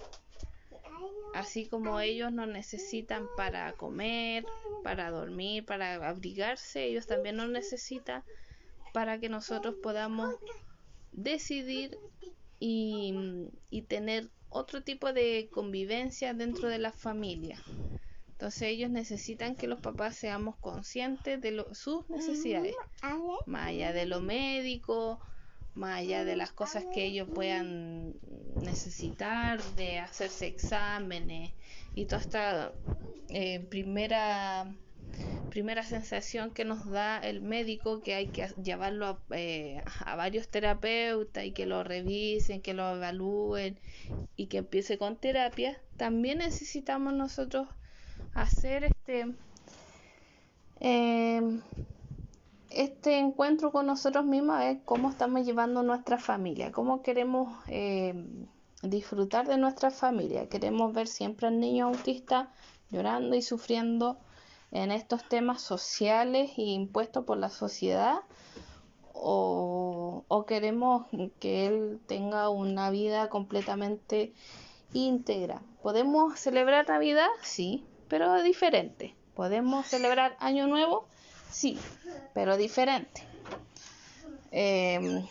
Así 1.35 1.67
como 1.67 2.01
ellos 2.01 2.33
nos 2.33 2.49
necesitan 2.49 3.27
para 3.37 3.73
comer, 3.73 4.47
para 4.85 5.11
dormir, 5.11 5.65
para 5.65 5.95
abrigarse, 6.09 6.85
ellos 6.85 7.07
también 7.07 7.37
nos 7.37 7.51
necesitan 7.51 8.23
para 8.93 9.19
que 9.19 9.29
nosotros 9.29 9.75
podamos 9.83 10.37
decidir 11.13 11.99
y, 12.61 13.49
y 13.71 13.83
tener 13.83 14.31
otro 14.51 14.83
tipo 14.83 15.13
de 15.13 15.49
convivencia 15.53 16.33
dentro 16.33 16.69
de 16.69 16.79
la 16.79 16.93
familia. 16.93 17.63
Entonces 18.39 18.63
ellos 18.69 18.91
necesitan 18.91 19.57
que 19.57 19.67
los 19.67 19.81
papás 19.81 20.15
seamos 20.15 20.55
conscientes 20.59 21.41
de 21.41 21.65
sus 21.73 22.09
necesidades, 22.09 22.77
más 23.47 23.67
allá 23.67 23.93
de 23.93 24.07
lo 24.07 24.21
médico, 24.21 25.19
más 25.75 25.99
allá 25.99 26.25
de 26.25 26.37
las 26.37 26.53
cosas 26.53 26.85
que 26.95 27.05
ellos 27.05 27.29
puedan 27.35 28.15
necesitar, 28.63 29.61
de 29.75 29.99
hacerse 29.99 30.47
exámenes 30.47 31.53
y 31.97 32.05
toda 32.05 32.21
esta 32.21 32.73
eh, 33.29 33.59
primera 33.59 34.73
primera 35.51 35.83
sensación 35.83 36.53
que 36.53 36.65
nos 36.65 36.89
da 36.89 37.19
el 37.19 37.41
médico 37.41 38.03
que 38.03 38.15
hay 38.15 38.29
que 38.29 38.47
llevarlo 38.63 39.07
a, 39.07 39.21
eh, 39.31 39.83
a, 40.05 40.15
varios 40.15 40.47
terapeutas 40.49 41.45
y 41.45 41.51
que 41.51 41.67
lo 41.67 41.83
revisen, 41.83 42.63
que 42.63 42.73
lo 42.73 42.95
evalúen 42.95 43.81
y 44.37 44.47
que 44.47 44.59
empiece 44.59 44.97
con 44.97 45.17
terapia, 45.17 45.81
también 45.97 46.39
necesitamos 46.39 47.15
nosotros 47.15 47.67
hacer 48.35 48.85
este, 48.85 49.35
em, 50.81 51.61
este 52.71 53.19
encuentro 53.19 53.73
con 53.73 53.87
nosotros 53.87 54.25
mismos, 54.25 54.57
a 54.57 54.61
ver 54.61 54.81
cómo 54.85 55.11
estamos 55.11 55.45
llevando 55.45 55.83
nuestra 55.83 56.19
familia, 56.19 56.73
cómo 56.73 57.03
queremos 57.03 57.49
em, 57.67 58.47
disfrutar 58.83 59.47
de 59.49 59.59
nuestra 59.59 59.91
familia. 59.91 60.49
Queremos 60.49 60.93
ver 60.93 61.09
siempre 61.09 61.49
al 61.49 61.59
niño 61.59 61.87
autista 61.87 62.51
llorando 62.91 63.37
y 63.37 63.43
sufriendo 63.43 64.19
en 64.71 64.93
estos 64.93 65.25
temas 65.29 65.63
sociales 65.63 66.53
e 66.57 66.63
impuestos 66.63 67.25
por 67.25 67.39
la 67.39 67.49
sociedad 67.51 68.21
o, 69.21 70.25
o, 70.29 70.47
queremos 70.47 71.07
que 71.41 71.67
él 71.67 72.01
tenga 72.07 72.51
una 72.51 72.91
vida 72.91 73.29
completamente 73.29 74.33
íntegra. 74.93 75.61
¿Podemos 75.83 76.39
celebrar 76.39 76.89
Navidad? 76.89 77.27
Sí, 77.43 77.85
pero 78.09 78.43
diferente. 78.43 79.15
¿Podemos 79.35 79.87
celebrar 79.87 80.37
Año 80.41 80.67
Nuevo? 80.67 81.07
Sí, 81.51 81.79
pero 82.35 82.57
diferente. 82.57 83.23
Em, 84.51 85.27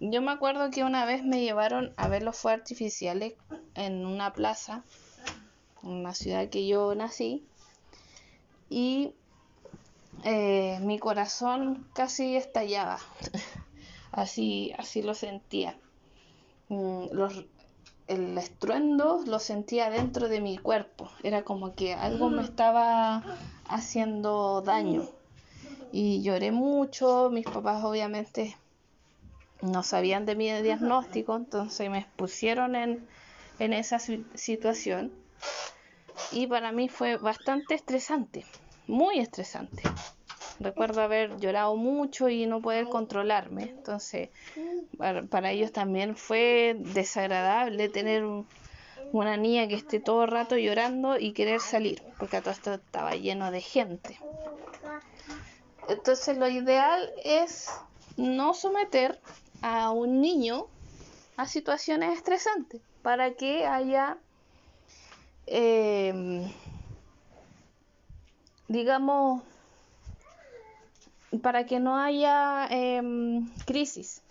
yo 0.00 0.22
me 0.22 0.30
acuerdo 0.30 0.70
que 0.70 0.84
una 0.84 1.04
vez 1.04 1.24
me 1.24 1.40
llevaron 1.40 1.92
a 1.96 2.08
ver 2.08 2.22
los 2.22 2.36
fuegos 2.36 2.60
artificiales 2.60 3.34
en 3.74 4.06
una 4.06 4.32
plaza, 4.32 4.84
en 5.82 5.90
una 5.90 6.14
ciudad 6.14 6.48
que 6.48 6.66
yo 6.66 6.94
nací, 6.94 7.44
y 8.68 9.14
eh, 10.24 10.78
mi 10.82 10.98
corazón 10.98 11.86
casi 11.94 12.36
estallaba. 12.36 12.98
así, 14.12 14.72
así 14.78 15.02
lo 15.02 15.14
sentía. 15.14 15.76
Mm, 16.68 17.06
los, 17.12 17.46
el 18.10 18.36
estruendo 18.36 19.22
lo 19.24 19.38
sentía 19.38 19.88
dentro 19.88 20.28
de 20.28 20.40
mi 20.40 20.58
cuerpo. 20.58 21.08
Era 21.22 21.44
como 21.44 21.74
que 21.74 21.94
algo 21.94 22.28
me 22.28 22.42
estaba 22.42 23.22
haciendo 23.68 24.62
daño. 24.62 25.08
Y 25.92 26.20
lloré 26.22 26.50
mucho. 26.50 27.30
Mis 27.30 27.46
papás 27.46 27.84
obviamente 27.84 28.56
no 29.62 29.84
sabían 29.84 30.26
de 30.26 30.34
mi 30.34 30.50
diagnóstico, 30.50 31.36
entonces 31.36 31.88
me 31.88 31.98
expusieron 31.98 32.74
en, 32.74 33.06
en 33.60 33.72
esa 33.72 33.98
situación. 33.98 35.12
y 36.32 36.46
para 36.46 36.72
mí 36.72 36.88
fue 36.88 37.16
bastante 37.16 37.74
estresante, 37.74 38.44
muy 38.86 39.18
estresante. 39.20 39.82
Recuerdo 40.60 41.00
haber 41.00 41.38
llorado 41.38 41.74
mucho 41.74 42.28
y 42.28 42.44
no 42.44 42.60
poder 42.60 42.88
controlarme. 42.88 43.62
Entonces, 43.62 44.28
para, 45.30 45.50
ellos 45.50 45.72
también 45.72 46.16
fue 46.16 46.76
desagradable 46.78 47.88
tener 47.88 48.24
una 49.12 49.36
niña 49.38 49.68
que 49.68 49.74
esté 49.74 50.00
todo 50.00 50.24
el 50.24 50.30
rato 50.30 50.58
llorando 50.58 51.18
y 51.18 51.32
querer 51.32 51.60
salir, 51.60 52.02
porque 52.18 52.42
todo 52.42 52.50
esto 52.50 52.74
estaba 52.74 53.14
lleno 53.14 53.50
de 53.50 53.62
gente. 53.62 54.18
Entonces, 55.88 56.36
lo 56.36 56.46
ideal 56.46 57.10
es 57.24 57.70
no 58.18 58.52
someter 58.52 59.18
a 59.62 59.90
un 59.90 60.20
niño 60.20 60.66
a 61.38 61.46
situaciones 61.46 62.18
estresantes 62.18 62.82
para 63.02 63.32
que 63.32 63.66
haya 63.66 64.18
eh, 65.46 66.46
digamos 68.68 69.42
para 71.38 71.66
que 71.66 71.80
no 71.80 71.96
haya 71.96 72.66
em, 72.70 73.48
crisis. 73.64 74.22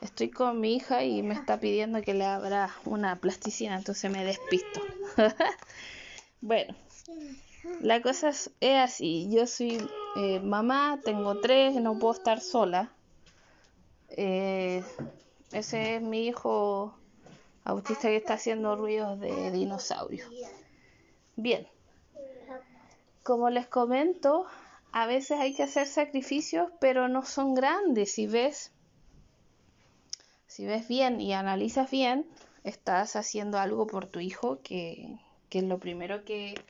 Estoy 0.00 0.30
con 0.30 0.60
mi 0.60 0.76
hija 0.76 1.02
y 1.04 1.22
me 1.22 1.34
está 1.34 1.58
pidiendo 1.58 2.00
que 2.02 2.14
le 2.14 2.24
abra 2.24 2.70
una 2.84 3.16
plasticina, 3.16 3.76
entonces 3.76 4.10
me 4.10 4.24
despisto. 4.24 4.80
bueno, 6.40 6.74
la 7.80 8.00
cosa 8.00 8.30
es, 8.30 8.50
así. 8.62 9.28
Yo 9.30 9.46
soy 9.46 9.78
eh, 10.16 10.40
mamá, 10.40 11.00
tengo 11.04 11.40
tres, 11.40 11.74
no 11.74 11.98
puedo 11.98 12.14
estar 12.14 12.40
sola. 12.40 12.92
Eh, 14.10 14.84
ese 15.52 15.96
es 15.96 16.02
mi 16.02 16.26
hijo 16.26 16.94
autista 17.64 18.08
que 18.08 18.16
está 18.16 18.34
haciendo 18.34 18.76
ruidos 18.76 19.18
de 19.20 19.50
dinosaurio. 19.50 20.24
Bien, 21.36 21.66
como 23.22 23.50
les 23.50 23.66
comento, 23.66 24.46
a 25.00 25.06
veces 25.06 25.38
hay 25.38 25.54
que 25.54 25.62
hacer 25.62 25.86
sacrificios, 25.86 26.72
pero 26.80 27.06
no 27.06 27.24
son 27.24 27.54
grandes. 27.54 28.10
Si 28.10 28.26
ves, 28.26 28.72
si 30.48 30.66
ves 30.66 30.88
bien 30.88 31.20
y 31.20 31.34
analizas 31.34 31.88
bien, 31.88 32.28
estás 32.64 33.14
haciendo 33.14 33.60
algo 33.60 33.86
por 33.86 34.06
tu 34.06 34.18
hijo 34.18 34.60
que, 34.60 35.16
que 35.50 35.62
lo 35.62 35.78
primero 35.78 36.24
que 36.24 36.60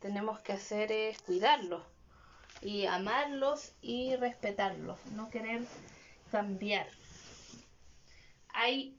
tenemos 0.00 0.40
que 0.40 0.54
hacer 0.54 0.92
es 0.92 1.20
cuidarlos 1.20 1.82
y 2.62 2.86
amarlos 2.86 3.74
y 3.82 4.16
respetarlos, 4.16 4.98
no 5.14 5.28
querer 5.28 5.66
cambiar. 6.30 6.86
Hay 8.54 8.96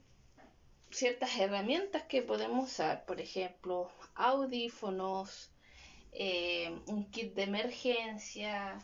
ciertas 0.92 1.36
herramientas 1.40 2.04
que 2.04 2.22
podemos 2.22 2.70
usar, 2.70 3.04
por 3.04 3.20
ejemplo, 3.20 3.90
audífonos, 4.14 5.50
eh, 6.12 6.78
un 6.86 7.10
kit 7.10 7.34
de 7.34 7.42
emergencia 7.42 8.78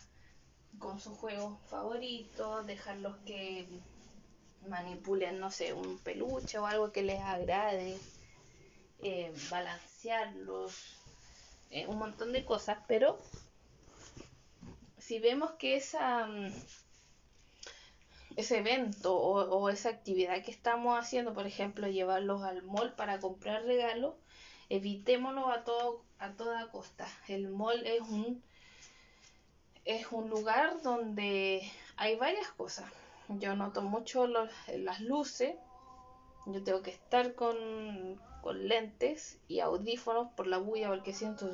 con 0.78 0.98
sus 1.00 1.16
juegos 1.18 1.58
favoritos, 1.68 2.66
dejarlos 2.66 3.16
que 3.24 3.66
manipulen, 4.68 5.38
no 5.38 5.50
sé, 5.50 5.72
un 5.72 5.98
peluche 5.98 6.58
o 6.58 6.66
algo 6.66 6.92
que 6.92 7.02
les 7.02 7.20
agrade, 7.20 7.98
eh, 9.02 9.32
balancearlos, 9.50 10.72
eh, 11.70 11.86
un 11.86 11.98
montón 11.98 12.32
de 12.32 12.44
cosas, 12.44 12.78
pero 12.86 13.18
si 14.98 15.18
vemos 15.18 15.52
que 15.52 15.76
esa 15.76 16.26
mm, 16.26 16.52
ese 18.36 18.58
evento 18.58 19.14
o, 19.14 19.42
o, 19.42 19.68
esa 19.68 19.90
actividad 19.90 20.42
que 20.42 20.50
estamos 20.50 20.98
haciendo, 20.98 21.34
por 21.34 21.46
ejemplo, 21.46 21.86
llevarlos 21.88 22.42
al 22.42 22.62
mall 22.62 22.94
para 22.94 23.20
comprar 23.20 23.64
regalos, 23.64 24.14
evitémoslo 24.68 25.50
a 25.50 25.64
todo 25.64 26.02
a 26.22 26.32
toda 26.34 26.70
costa. 26.70 27.06
El 27.28 27.48
mall 27.48 27.84
es 27.86 28.00
un 28.02 28.42
es 29.84 30.06
un 30.12 30.30
lugar 30.30 30.80
donde 30.82 31.62
hay 31.96 32.14
varias 32.16 32.48
cosas. 32.52 32.90
Yo 33.28 33.56
noto 33.56 33.82
mucho 33.82 34.28
las 34.28 35.00
luces. 35.00 35.56
Yo 36.46 36.62
tengo 36.62 36.82
que 36.82 36.90
estar 36.90 37.34
con, 37.34 38.20
con 38.40 38.68
lentes 38.68 39.38
y 39.48 39.60
audífonos 39.60 40.28
por 40.32 40.46
la 40.46 40.58
bulla 40.58 40.88
porque 40.88 41.12
siento 41.12 41.48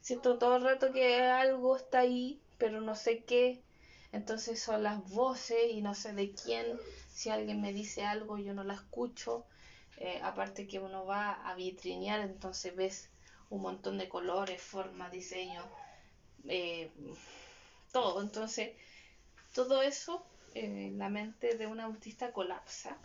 siento 0.00 0.38
todo 0.38 0.56
el 0.56 0.64
rato 0.64 0.92
que 0.92 1.22
algo 1.22 1.76
está 1.76 2.00
ahí, 2.00 2.40
pero 2.58 2.80
no 2.80 2.96
sé 2.96 3.22
qué. 3.22 3.62
Entonces 4.10 4.60
son 4.60 4.82
las 4.82 5.08
voces 5.10 5.70
y 5.70 5.82
no 5.82 5.94
sé 5.94 6.12
de 6.12 6.32
quién. 6.32 6.66
Si 7.08 7.30
alguien 7.30 7.60
me 7.60 7.72
dice 7.72 8.04
algo, 8.04 8.38
yo 8.38 8.54
no 8.54 8.64
la 8.64 8.74
escucho. 8.74 9.46
Eh, 9.98 10.20
aparte 10.22 10.66
que 10.66 10.80
uno 10.80 11.06
va 11.06 11.32
a 11.48 11.54
vitrinear, 11.54 12.20
entonces 12.20 12.74
ves 12.74 13.11
un 13.52 13.60
montón 13.60 13.98
de 13.98 14.08
colores, 14.08 14.62
formas, 14.62 15.12
diseños, 15.12 15.64
eh, 16.48 16.90
todo. 17.92 18.22
Entonces, 18.22 18.70
todo 19.54 19.82
eso, 19.82 20.24
eh, 20.54 20.90
la 20.96 21.10
mente 21.10 21.58
de 21.58 21.66
un 21.66 21.78
autista 21.78 22.32
colapsa. 22.32 22.96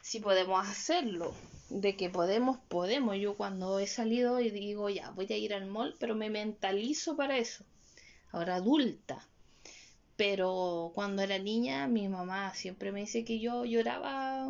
Si 0.00 0.18
podemos 0.20 0.66
hacerlo, 0.66 1.34
de 1.68 1.94
que 1.94 2.08
podemos, 2.08 2.58
podemos. 2.68 3.16
Yo 3.18 3.36
cuando 3.36 3.78
he 3.78 3.86
salido 3.86 4.40
y 4.40 4.50
digo, 4.50 4.88
ya, 4.88 5.10
voy 5.10 5.26
a 5.30 5.36
ir 5.36 5.52
al 5.52 5.66
mall, 5.66 5.94
pero 6.00 6.14
me 6.14 6.30
mentalizo 6.30 7.16
para 7.16 7.36
eso. 7.36 7.64
Ahora 8.30 8.56
adulta. 8.56 9.28
Pero 10.16 10.90
cuando 10.94 11.20
era 11.20 11.38
niña, 11.38 11.86
mi 11.86 12.08
mamá 12.08 12.54
siempre 12.54 12.92
me 12.92 13.00
dice 13.00 13.24
que 13.26 13.40
yo 13.40 13.66
lloraba 13.66 14.48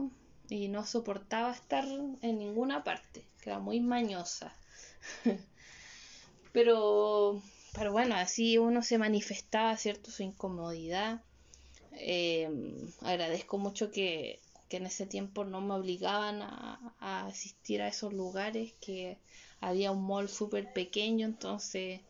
y 0.53 0.69
no 0.69 0.85
soportaba 0.85 1.53
estar 1.53 1.85
en 1.87 2.38
ninguna 2.38 2.85
parte, 2.85 3.25
que 3.41 3.51
era 3.51 3.59
muy 3.59 3.81
mañosa. 3.81 4.55
pero, 6.53 7.43
pero 7.73 7.93
bueno, 7.93 8.15
así 8.17 8.59
uno 8.59 8.83
se 8.83 8.99
manifestaba, 8.99 9.77
¿cierto? 9.77 10.11
Su 10.11 10.23
incomodidad. 10.23 11.23
Em, 11.93 12.91
agradezco 13.01 13.59
mucho 13.59 13.91
que, 13.91 14.41
en 14.71 14.87
ese 14.87 15.05
tiempo 15.05 15.45
no 15.45 15.61
me 15.61 15.75
obligaban 15.75 16.41
a, 16.41 16.95
a 16.99 17.27
asistir 17.27 17.83
a 17.83 17.88
esos 17.88 18.15
lugares, 18.15 18.73
que 18.81 19.19
había 19.61 19.93
un 19.93 20.03
mall 20.03 20.31
súper 20.31 20.73
pequeño, 20.73 21.27
entonces 21.27 22.01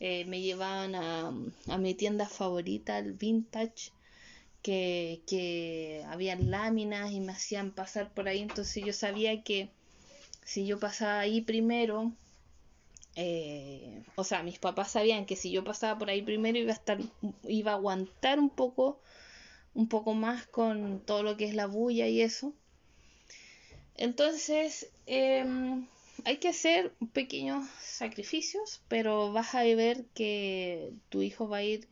eh, 0.00 0.26
me 0.26 0.42
llevaban 0.42 0.94
a, 0.94 1.32
a 1.68 1.78
mi 1.78 1.94
tienda 1.94 2.28
favorita, 2.28 2.98
el 2.98 3.14
Vintage, 3.14 3.90
que, 4.64 5.20
que 5.26 6.02
habían 6.08 6.50
láminas 6.50 7.12
y 7.12 7.20
me 7.20 7.32
hacían 7.32 7.70
pasar 7.70 8.10
por 8.14 8.28
ahí, 8.28 8.40
entonces 8.40 8.82
yo 8.82 8.94
sabía 8.94 9.42
que 9.42 9.68
si 10.42 10.64
yo 10.64 10.80
pasaba 10.80 11.20
ahí 11.20 11.42
primero, 11.42 12.12
eh, 13.14 14.02
o 14.16 14.24
sea, 14.24 14.42
mis 14.42 14.58
papás 14.58 14.92
sabían 14.92 15.26
que 15.26 15.36
si 15.36 15.50
yo 15.50 15.64
pasaba 15.64 15.98
por 15.98 16.08
ahí 16.08 16.22
primero 16.22 16.56
iba 16.58 16.72
a 16.72 16.76
estar, 16.76 16.98
iba 17.46 17.72
a 17.72 17.74
aguantar 17.74 18.40
un 18.40 18.48
poco, 18.48 19.02
un 19.74 19.86
poco 19.86 20.14
más 20.14 20.46
con 20.46 21.00
todo 21.04 21.22
lo 21.22 21.36
que 21.36 21.44
es 21.44 21.54
la 21.54 21.66
bulla 21.66 22.08
y 22.08 22.22
eso. 22.22 22.54
Entonces, 23.98 24.90
em, 25.04 25.86
hay 26.24 26.38
que 26.38 26.48
hacer 26.48 26.94
pequeños 27.12 27.68
sacrificios, 27.80 28.80
pero 28.88 29.30
vas 29.30 29.54
a 29.54 29.62
ver 29.62 30.06
que 30.14 30.90
tu 31.10 31.20
hijo 31.20 31.50
va 31.50 31.58
a 31.58 31.64
ir 31.64 31.86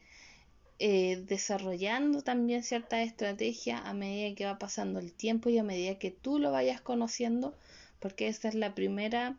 eh, 0.84 1.22
desarrollando 1.28 2.22
también 2.22 2.64
cierta 2.64 3.02
estrategia 3.02 3.78
a 3.78 3.94
medida 3.94 4.34
que 4.34 4.46
va 4.46 4.58
pasando 4.58 4.98
el 4.98 5.12
tiempo 5.12 5.48
y 5.48 5.56
a 5.56 5.62
medida 5.62 5.96
que 5.96 6.10
tú 6.10 6.40
lo 6.40 6.50
vayas 6.50 6.80
conociendo, 6.80 7.54
porque 8.00 8.26
esta 8.26 8.48
es 8.48 8.56
la 8.56 8.74
primera, 8.74 9.38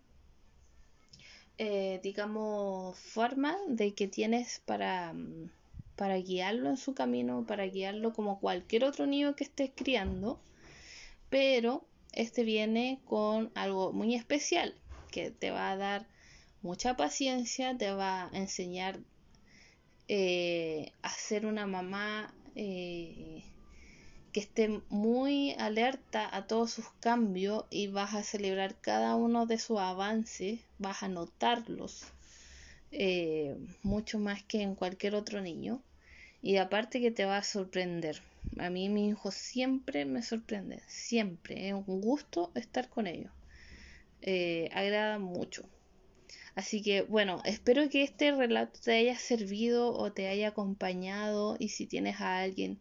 eh, 1.57 1.99
digamos, 2.01 2.97
forma 2.97 3.57
de 3.67 3.93
que 3.93 4.07
tienes 4.07 4.61
para, 4.65 5.13
para 5.97 6.15
guiarlo 6.15 6.69
en 6.69 6.77
su 6.77 6.93
camino, 6.93 7.45
para 7.45 7.65
guiarlo 7.65 8.13
como 8.13 8.39
cualquier 8.39 8.85
otro 8.85 9.05
niño 9.05 9.35
que 9.35 9.43
estés 9.43 9.71
criando, 9.75 10.39
pero 11.29 11.85
este 12.13 12.45
viene 12.45 13.01
con 13.03 13.51
algo 13.53 13.91
muy 13.91 14.15
especial 14.15 14.75
que 15.11 15.29
te 15.29 15.51
va 15.51 15.71
a 15.71 15.75
dar 15.75 16.07
mucha 16.61 16.95
paciencia, 16.95 17.77
te 17.77 17.91
va 17.91 18.27
a 18.27 18.29
enseñar 18.31 19.01
eh, 20.07 20.91
a 21.01 21.09
ser 21.09 21.45
una 21.45 21.65
mamá 21.65 22.33
eh, 22.55 23.43
que 24.31 24.39
esté 24.41 24.81
muy 24.89 25.51
alerta 25.57 26.35
a 26.35 26.47
todos 26.47 26.71
sus 26.71 26.85
cambios 26.99 27.65
y 27.69 27.87
vas 27.87 28.13
a 28.13 28.23
celebrar 28.23 28.79
cada 28.81 29.15
uno 29.15 29.45
de 29.45 29.57
sus 29.57 29.79
avances, 29.79 30.61
vas 30.77 31.03
a 31.03 31.07
notarlos 31.07 32.03
eh, 32.91 33.55
mucho 33.81 34.19
más 34.19 34.43
que 34.43 34.61
en 34.61 34.75
cualquier 34.75 35.15
otro 35.15 35.41
niño 35.41 35.83
y 36.41 36.57
aparte 36.57 36.99
que 36.99 37.11
te 37.11 37.25
va 37.25 37.37
a 37.37 37.43
sorprender. 37.43 38.21
A 38.57 38.69
mí 38.69 38.89
mi 38.89 39.09
hijo 39.09 39.31
siempre 39.31 40.05
me 40.05 40.21
sorprende, 40.21 40.81
siempre, 40.87 41.69
es 41.69 41.73
un 41.73 42.01
gusto 42.01 42.51
estar 42.55 42.89
con 42.89 43.07
ellos. 43.07 43.31
agrada 44.71 45.17
mucho. 45.19 45.69
Así 46.55 46.81
que 46.81 47.01
bueno, 47.01 47.41
espero 47.45 47.89
que 47.89 48.03
este 48.03 48.31
relato 48.31 48.79
te 48.83 48.93
haya 48.93 49.17
servido 49.17 49.93
o 49.93 50.11
te 50.11 50.27
haya 50.27 50.49
acompañado 50.49 51.55
y 51.59 51.69
si 51.69 51.87
tienes 51.87 52.21
a 52.21 52.39
alguien, 52.39 52.79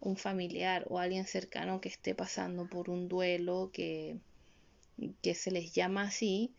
un 0.00 0.16
familiar 0.16 0.86
o 0.88 0.98
alguien 0.98 1.26
cercano 1.26 1.80
que 1.80 1.88
esté 1.88 2.14
pasando 2.14 2.68
por 2.68 2.90
un 2.90 3.08
duelo, 3.08 3.70
que, 3.72 4.16
que 5.22 5.34
se 5.34 5.50
les 5.50 5.72
llama 5.72 6.02
así, 6.02 6.52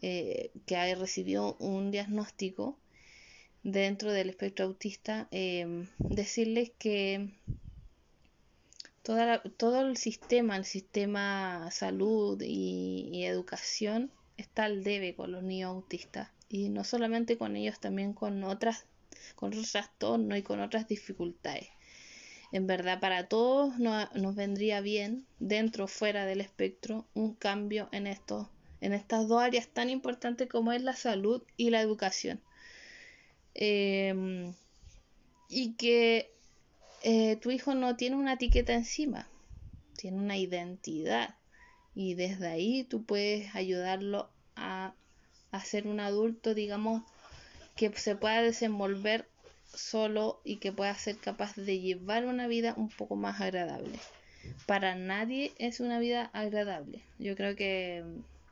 eh, 0.00 0.50
que 0.66 0.76
ha 0.76 0.94
recibido 0.94 1.56
un 1.58 1.90
diagnóstico 1.90 2.76
dentro 3.62 4.12
del 4.12 4.30
espectro 4.30 4.66
autista, 4.66 5.28
em, 5.30 5.86
decirles 5.98 6.72
que 6.78 7.28
toda 9.02 9.42
todo 9.56 9.80
el 9.86 9.96
sistema, 9.96 10.56
el 10.56 10.64
sistema 10.64 11.70
salud 11.70 12.40
y, 12.42 13.24
educación 13.24 14.10
está 14.42 14.64
al 14.64 14.84
debe 14.84 15.14
con 15.14 15.32
los 15.32 15.42
niños 15.42 15.70
autistas 15.70 16.30
y 16.48 16.68
no 16.68 16.84
solamente 16.84 17.38
con 17.38 17.56
ellos, 17.56 17.80
también 17.80 18.12
con 18.12 18.44
otras, 18.44 18.84
con 19.36 19.48
otros 19.50 19.72
trastornos 19.72 20.38
y 20.38 20.42
con 20.42 20.60
otras 20.60 20.86
dificultades. 20.86 21.68
En 22.52 22.66
verdad, 22.66 23.00
para 23.00 23.28
todos 23.28 23.78
nos 23.78 24.34
vendría 24.36 24.82
bien, 24.82 25.24
dentro 25.38 25.84
o 25.84 25.88
fuera 25.88 26.26
del 26.26 26.42
espectro, 26.42 27.06
un 27.14 27.34
cambio 27.34 27.88
en 27.92 28.06
estos, 28.06 28.48
en 28.82 28.92
estas 28.92 29.26
dos 29.26 29.40
áreas 29.40 29.68
tan 29.68 29.88
importantes 29.88 30.48
como 30.50 30.72
es 30.72 30.82
la 30.82 30.94
salud 30.94 31.42
y 31.56 31.70
la 31.70 31.80
educación. 31.80 32.42
Em, 33.54 34.54
y 35.48 35.72
que 35.74 36.30
eh, 37.02 37.36
tu 37.36 37.50
hijo 37.50 37.74
no 37.74 37.96
tiene 37.96 38.16
una 38.16 38.34
etiqueta 38.34 38.74
encima, 38.74 39.28
tiene 39.96 40.18
una 40.18 40.36
identidad. 40.36 41.36
Y 41.94 42.14
desde 42.14 42.48
ahí 42.48 42.84
tú 42.84 43.04
puedes 43.04 43.54
ayudarlo 43.54 44.31
a, 44.56 44.94
ser 45.64 45.86
un 45.86 46.00
adulto, 46.00 46.54
digamos, 46.54 47.02
que 47.76 47.92
se 47.92 48.16
pueda 48.16 48.42
desenvolver 48.42 49.28
solo 49.72 50.40
y 50.44 50.56
que 50.56 50.72
pueda 50.72 50.94
ser 50.94 51.16
capaz 51.18 51.54
de 51.56 51.80
llevar 51.80 52.26
una 52.26 52.46
vida 52.46 52.74
un 52.76 52.88
poco 52.88 53.16
más 53.16 53.40
agradable. 53.40 53.98
Para 54.66 54.94
nadie 54.94 55.52
es 55.58 55.80
una 55.80 55.98
vida 55.98 56.30
agradable. 56.32 57.02
Yo 57.18 57.36
creo 57.36 57.54
que 57.56 58.04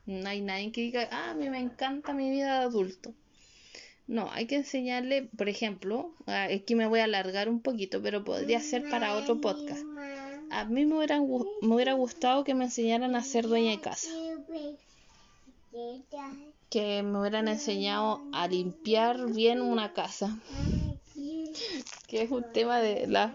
no 0.07 0.29
hay 0.29 0.41
nadie 0.41 0.73
que 0.73 0.83
diga, 0.83 1.09
ah, 1.11 1.31
a 1.31 1.35
mí 1.35 1.51
me 1.51 1.59
encanta 1.59 2.13
mi 2.13 2.31
vida 2.31 2.61
de 2.61 2.65
adulto. 2.67 3.15
No, 4.07 4.29
hay 4.33 4.47
que 4.47 4.57
enseñarle, 4.57 5.29
por 5.37 5.49
ejemplo, 5.49 6.13
aquí 6.27 6.75
me 6.75 6.87
voy 6.87 6.99
a 6.99 7.05
alargar 7.05 7.49
un 7.49 7.61
poquito, 7.61 8.03
pero 8.03 8.25
podría 8.25 8.61
ser 8.61 8.91
para 8.91 9.15
otro 9.15 9.41
podcast. 9.41 9.85
A 10.51 10.65
mí 10.65 10.85
me 10.85 10.97
hubiera, 10.97 11.21
me 11.21 11.75
hubiera 11.75 11.93
gustado 11.93 12.43
que 12.43 12.55
me 12.55 12.65
enseñaran 12.65 13.15
a 13.15 13.23
ser 13.23 13.47
dueña 13.47 13.71
de 13.71 13.81
casa. 13.81 14.11
Que 16.69 17.03
me 17.03 17.21
hubieran 17.21 17.49
enseñado 17.49 18.23
a 18.33 18.47
limpiar 18.49 19.27
bien 19.33 19.61
una 19.61 19.93
casa. 19.93 20.39
Que 22.07 22.23
es 22.23 22.31
un 22.31 22.45
tema 22.53 22.79
de 22.79 23.07
la 23.07 23.35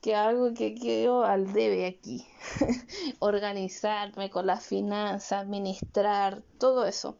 que 0.00 0.14
algo 0.14 0.54
que 0.54 0.74
quedo 0.74 1.24
al 1.24 1.52
debe 1.52 1.86
aquí. 1.86 2.24
Organizarme 3.18 4.30
con 4.30 4.46
las 4.46 4.64
finanzas, 4.64 5.42
administrar, 5.42 6.42
todo 6.58 6.86
eso 6.86 7.16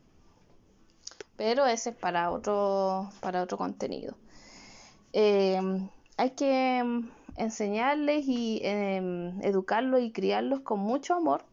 pero 1.36 1.66
ese 1.66 1.90
es 1.90 1.96
para 1.96 2.30
otro, 2.30 3.10
para 3.20 3.42
otro 3.42 3.58
contenido. 3.58 4.14
Eh, 5.12 5.60
hay 6.16 6.30
que 6.30 6.82
mm, 6.82 7.08
enseñarles 7.36 8.26
y 8.26 8.60
em, 8.62 9.40
educarlos 9.42 10.02
y 10.02 10.12
criarlos 10.12 10.60
con 10.60 10.80
mucho 10.80 11.14
amor, 11.14 11.44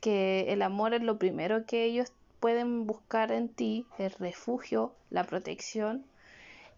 que 0.00 0.52
el 0.52 0.62
amor 0.62 0.94
es 0.94 1.02
lo 1.02 1.18
primero 1.18 1.66
que 1.66 1.84
ellos 1.84 2.12
pueden 2.40 2.86
buscar 2.86 3.32
en 3.32 3.48
ti, 3.48 3.86
el 3.98 4.10
refugio, 4.12 4.94
la 5.10 5.24
protección, 5.24 6.04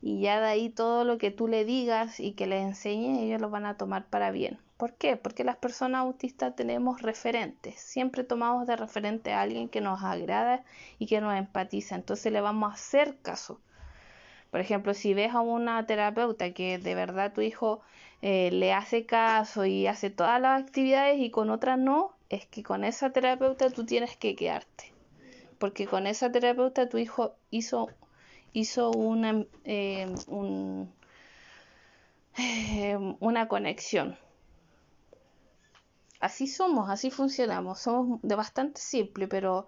y 0.01 0.21
ya 0.21 0.41
de 0.41 0.47
ahí 0.47 0.69
todo 0.71 1.05
lo 1.05 1.19
que 1.19 1.31
tú 1.31 1.49
le 1.49 1.65
digas 1.65 2.21
y 2.21 2.33
que 2.33 2.47
les 2.47 2.65
enseñes, 2.65 3.19
ellos 3.21 3.41
lo 3.41 3.51
van 3.51 3.67
a 3.67 3.77
tomar 3.77 4.07
para 4.07 4.31
bien. 4.31 4.59
¿Por 4.77 4.95
qué? 4.95 5.17
Porque 5.17 5.43
las 5.43 5.57
personas 5.57 6.03
autistas 6.03 6.55
tenemos 6.55 7.03
referentes. 7.03 7.81
Siempre 7.81 8.23
tomamos 8.23 8.67
de 8.69 8.77
referente 8.77 9.33
a 9.33 9.43
alguien 9.43 9.69
que 9.69 9.81
nos 9.81 10.05
agrada 10.05 10.63
y 11.01 11.07
que 11.07 11.21
nos 11.21 11.37
empatiza. 11.37 11.97
Entonces 11.97 12.33
le 12.33 12.41
vamos 12.41 12.71
a 12.71 12.75
hacer 12.75 13.17
caso. 13.21 13.61
Por 14.53 14.61
ejemplo, 14.61 14.95
si 14.95 15.15
ves 15.15 15.35
a 15.35 15.41
una 15.41 15.85
terapeuta 15.87 16.53
que 16.53 16.79
de 16.79 16.95
verdad 16.95 17.33
tu 17.33 17.41
hijo 17.41 17.81
eh, 18.23 18.51
le 18.53 18.73
hace 18.73 19.05
caso 19.05 19.65
y 19.65 19.89
hace 19.89 20.11
todas 20.11 20.41
las 20.41 20.63
actividades 20.63 21.19
y 21.19 21.31
con 21.31 21.51
otra 21.51 21.77
no, 21.77 22.13
es 22.29 22.47
que 22.47 22.63
con 22.63 22.85
esa 22.85 23.11
terapeuta 23.11 23.71
tú 23.71 23.85
tienes 23.85 24.17
que 24.17 24.37
quedarte. 24.37 24.98
Porque 25.59 25.87
con 25.87 26.07
esa 26.07 26.31
terapeuta 26.31 26.89
tu 26.89 26.99
hijo 26.99 27.35
hizo, 27.51 27.89
hizo 28.53 28.91
una, 28.91 29.45
eh, 29.65 30.07
eh, 32.39 33.17
una 33.21 33.49
conexión 33.49 34.17
así 36.21 36.47
somos, 36.49 36.91
así 36.91 37.11
funcionamos. 37.11 37.81
Somos 37.81 38.21
de 38.23 38.35
bastante 38.35 38.81
simple, 38.81 39.29
pero 39.29 39.67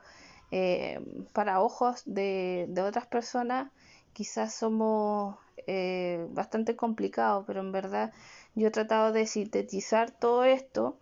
eh, 0.51 1.01
para 1.33 1.61
ojos 1.61 2.03
de, 2.07 2.67
de, 2.69 2.83
otras 2.83 3.07
personas 3.07 3.71
quizás 4.13 4.55
somos 4.55 5.37
bastante 6.31 6.75
complicados, 6.75 7.45
pero 7.47 7.61
en 7.61 7.71
verdad 7.71 8.13
yo 8.57 8.69
he 8.69 8.71
tratado 8.73 9.13
de 9.13 9.27
sintetizar 9.27 10.11
todo 10.11 10.43
esto 10.43 10.99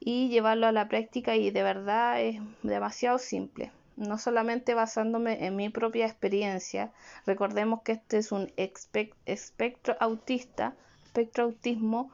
y 0.00 0.28
llevarlo 0.28 0.66
a 0.66 0.72
la 0.72 0.88
práctica 0.88 1.36
y 1.36 1.50
de 1.50 1.62
verdad 1.62 2.20
es 2.20 2.40
demasiado 2.62 3.18
simple. 3.18 3.70
No 3.96 4.18
solamente 4.18 4.74
basándome 4.74 5.46
en 5.46 5.56
mi 5.56 5.68
propia 5.68 6.06
experiencia, 6.06 6.92
recordemos 7.26 7.82
que 7.82 7.92
este 7.92 8.18
es 8.18 8.32
un 8.32 8.52
espectro 8.56 9.96
autista, 10.00 10.74
espectro 11.04 11.44
autismo, 11.44 12.10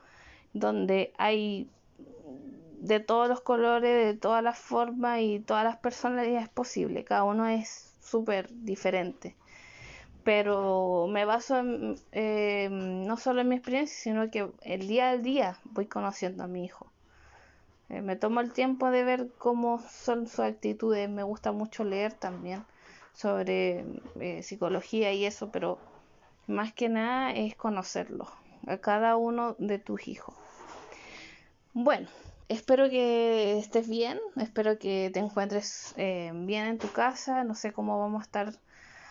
donde 0.53 1.13
hay 1.19 1.71
de 2.81 3.01
todos 3.01 3.29
los 3.29 3.41
colores, 3.41 4.07
de 4.07 4.15
todas 4.19 4.43
las 4.43 4.59
formas 4.59 5.21
y 5.21 5.41
todas 5.41 5.65
las 5.65 5.77
personalidades 5.77 6.49
posibles. 6.49 7.05
Cada 7.05 7.25
uno 7.25 7.47
es 7.47 7.93
súper 8.01 8.49
diferente. 8.51 9.37
Pero 10.25 11.07
me 11.09 11.25
baso 11.25 11.59
en, 11.59 11.97
eh, 12.13 12.69
no 12.71 13.17
solo 13.17 13.41
en 13.41 13.49
mi 13.49 13.57
experiencia, 13.57 13.97
sino 13.97 14.31
que 14.31 14.51
el 14.63 14.87
día 14.87 15.11
al 15.11 15.23
día 15.23 15.59
voy 15.65 15.87
conociendo 15.87 16.45
a 16.45 16.47
mi 16.47 16.65
hijo. 16.65 16.91
Eh, 17.89 18.03
me 18.03 18.17
tomo 18.17 18.41
el 18.41 18.53
tiempo 18.53 18.91
de 18.91 19.05
ver 19.05 19.29
cómo 19.39 19.81
son 19.81 20.27
sus 20.27 20.41
actitudes. 20.41 21.09
Me 21.09 21.23
gusta 21.23 21.53
mucho 21.53 21.85
leer 21.85 22.13
también 22.13 22.65
sobre 23.15 23.85
eh, 24.21 24.43
psicología 24.43 25.13
y 25.13 25.25
eso, 25.25 25.51
pero 25.51 25.79
más 26.47 26.73
que 26.73 26.89
nada 26.89 27.33
es 27.33 27.57
conocerlo, 27.57 28.29
a 28.67 28.79
cada 28.79 29.17
uno 29.17 29.57
de 29.59 29.79
tus 29.79 30.07
hijos. 30.07 30.35
Bueno, 31.73 32.09
espero 32.49 32.89
que 32.89 33.59
estés 33.59 33.89
bien, 33.89 34.19
espero 34.37 34.79
que 34.79 35.11
te 35.13 35.21
encuentres 35.21 35.95
eh, 35.97 36.31
bien 36.35 36.67
en 36.67 36.79
tu 36.79 36.91
casa, 36.93 37.45
no 37.45 37.55
sé 37.55 37.73
cómo 37.73 37.99
vamos 37.99 38.21
a 38.21 38.25
estar 38.25 38.53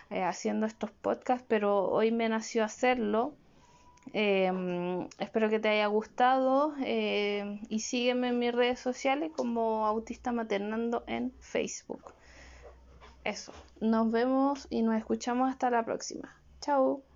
haciendo 0.09 0.65
estos 0.65 0.91
podcasts, 0.91 1.45
pero 1.49 1.89
hoy 1.89 2.11
me 2.11 2.29
nació 2.29 2.63
hacerlo. 2.63 3.33
Em, 4.13 5.08
espero 5.20 5.50
que 5.50 5.60
te 5.60 5.70
haya 5.70 5.88
gustado 5.88 6.74
eh, 6.84 7.60
y 7.70 7.80
sígueme 7.80 8.30
en 8.30 8.39
mis 8.39 8.54
redes 8.54 8.80
sociales 8.80 9.32
como 9.36 9.86
Autista 9.86 10.32
Maternando 10.32 11.04
en 11.08 11.32
Facebook. 11.39 12.13
Eso, 13.24 13.52
nos 13.82 14.10
vemos 14.10 14.67
y 14.70 14.82
nos 14.82 14.96
escuchamos 14.96 15.50
hasta 15.50 15.70
la 15.70 15.84
próxima. 15.84 16.36
Chao. 16.62 17.07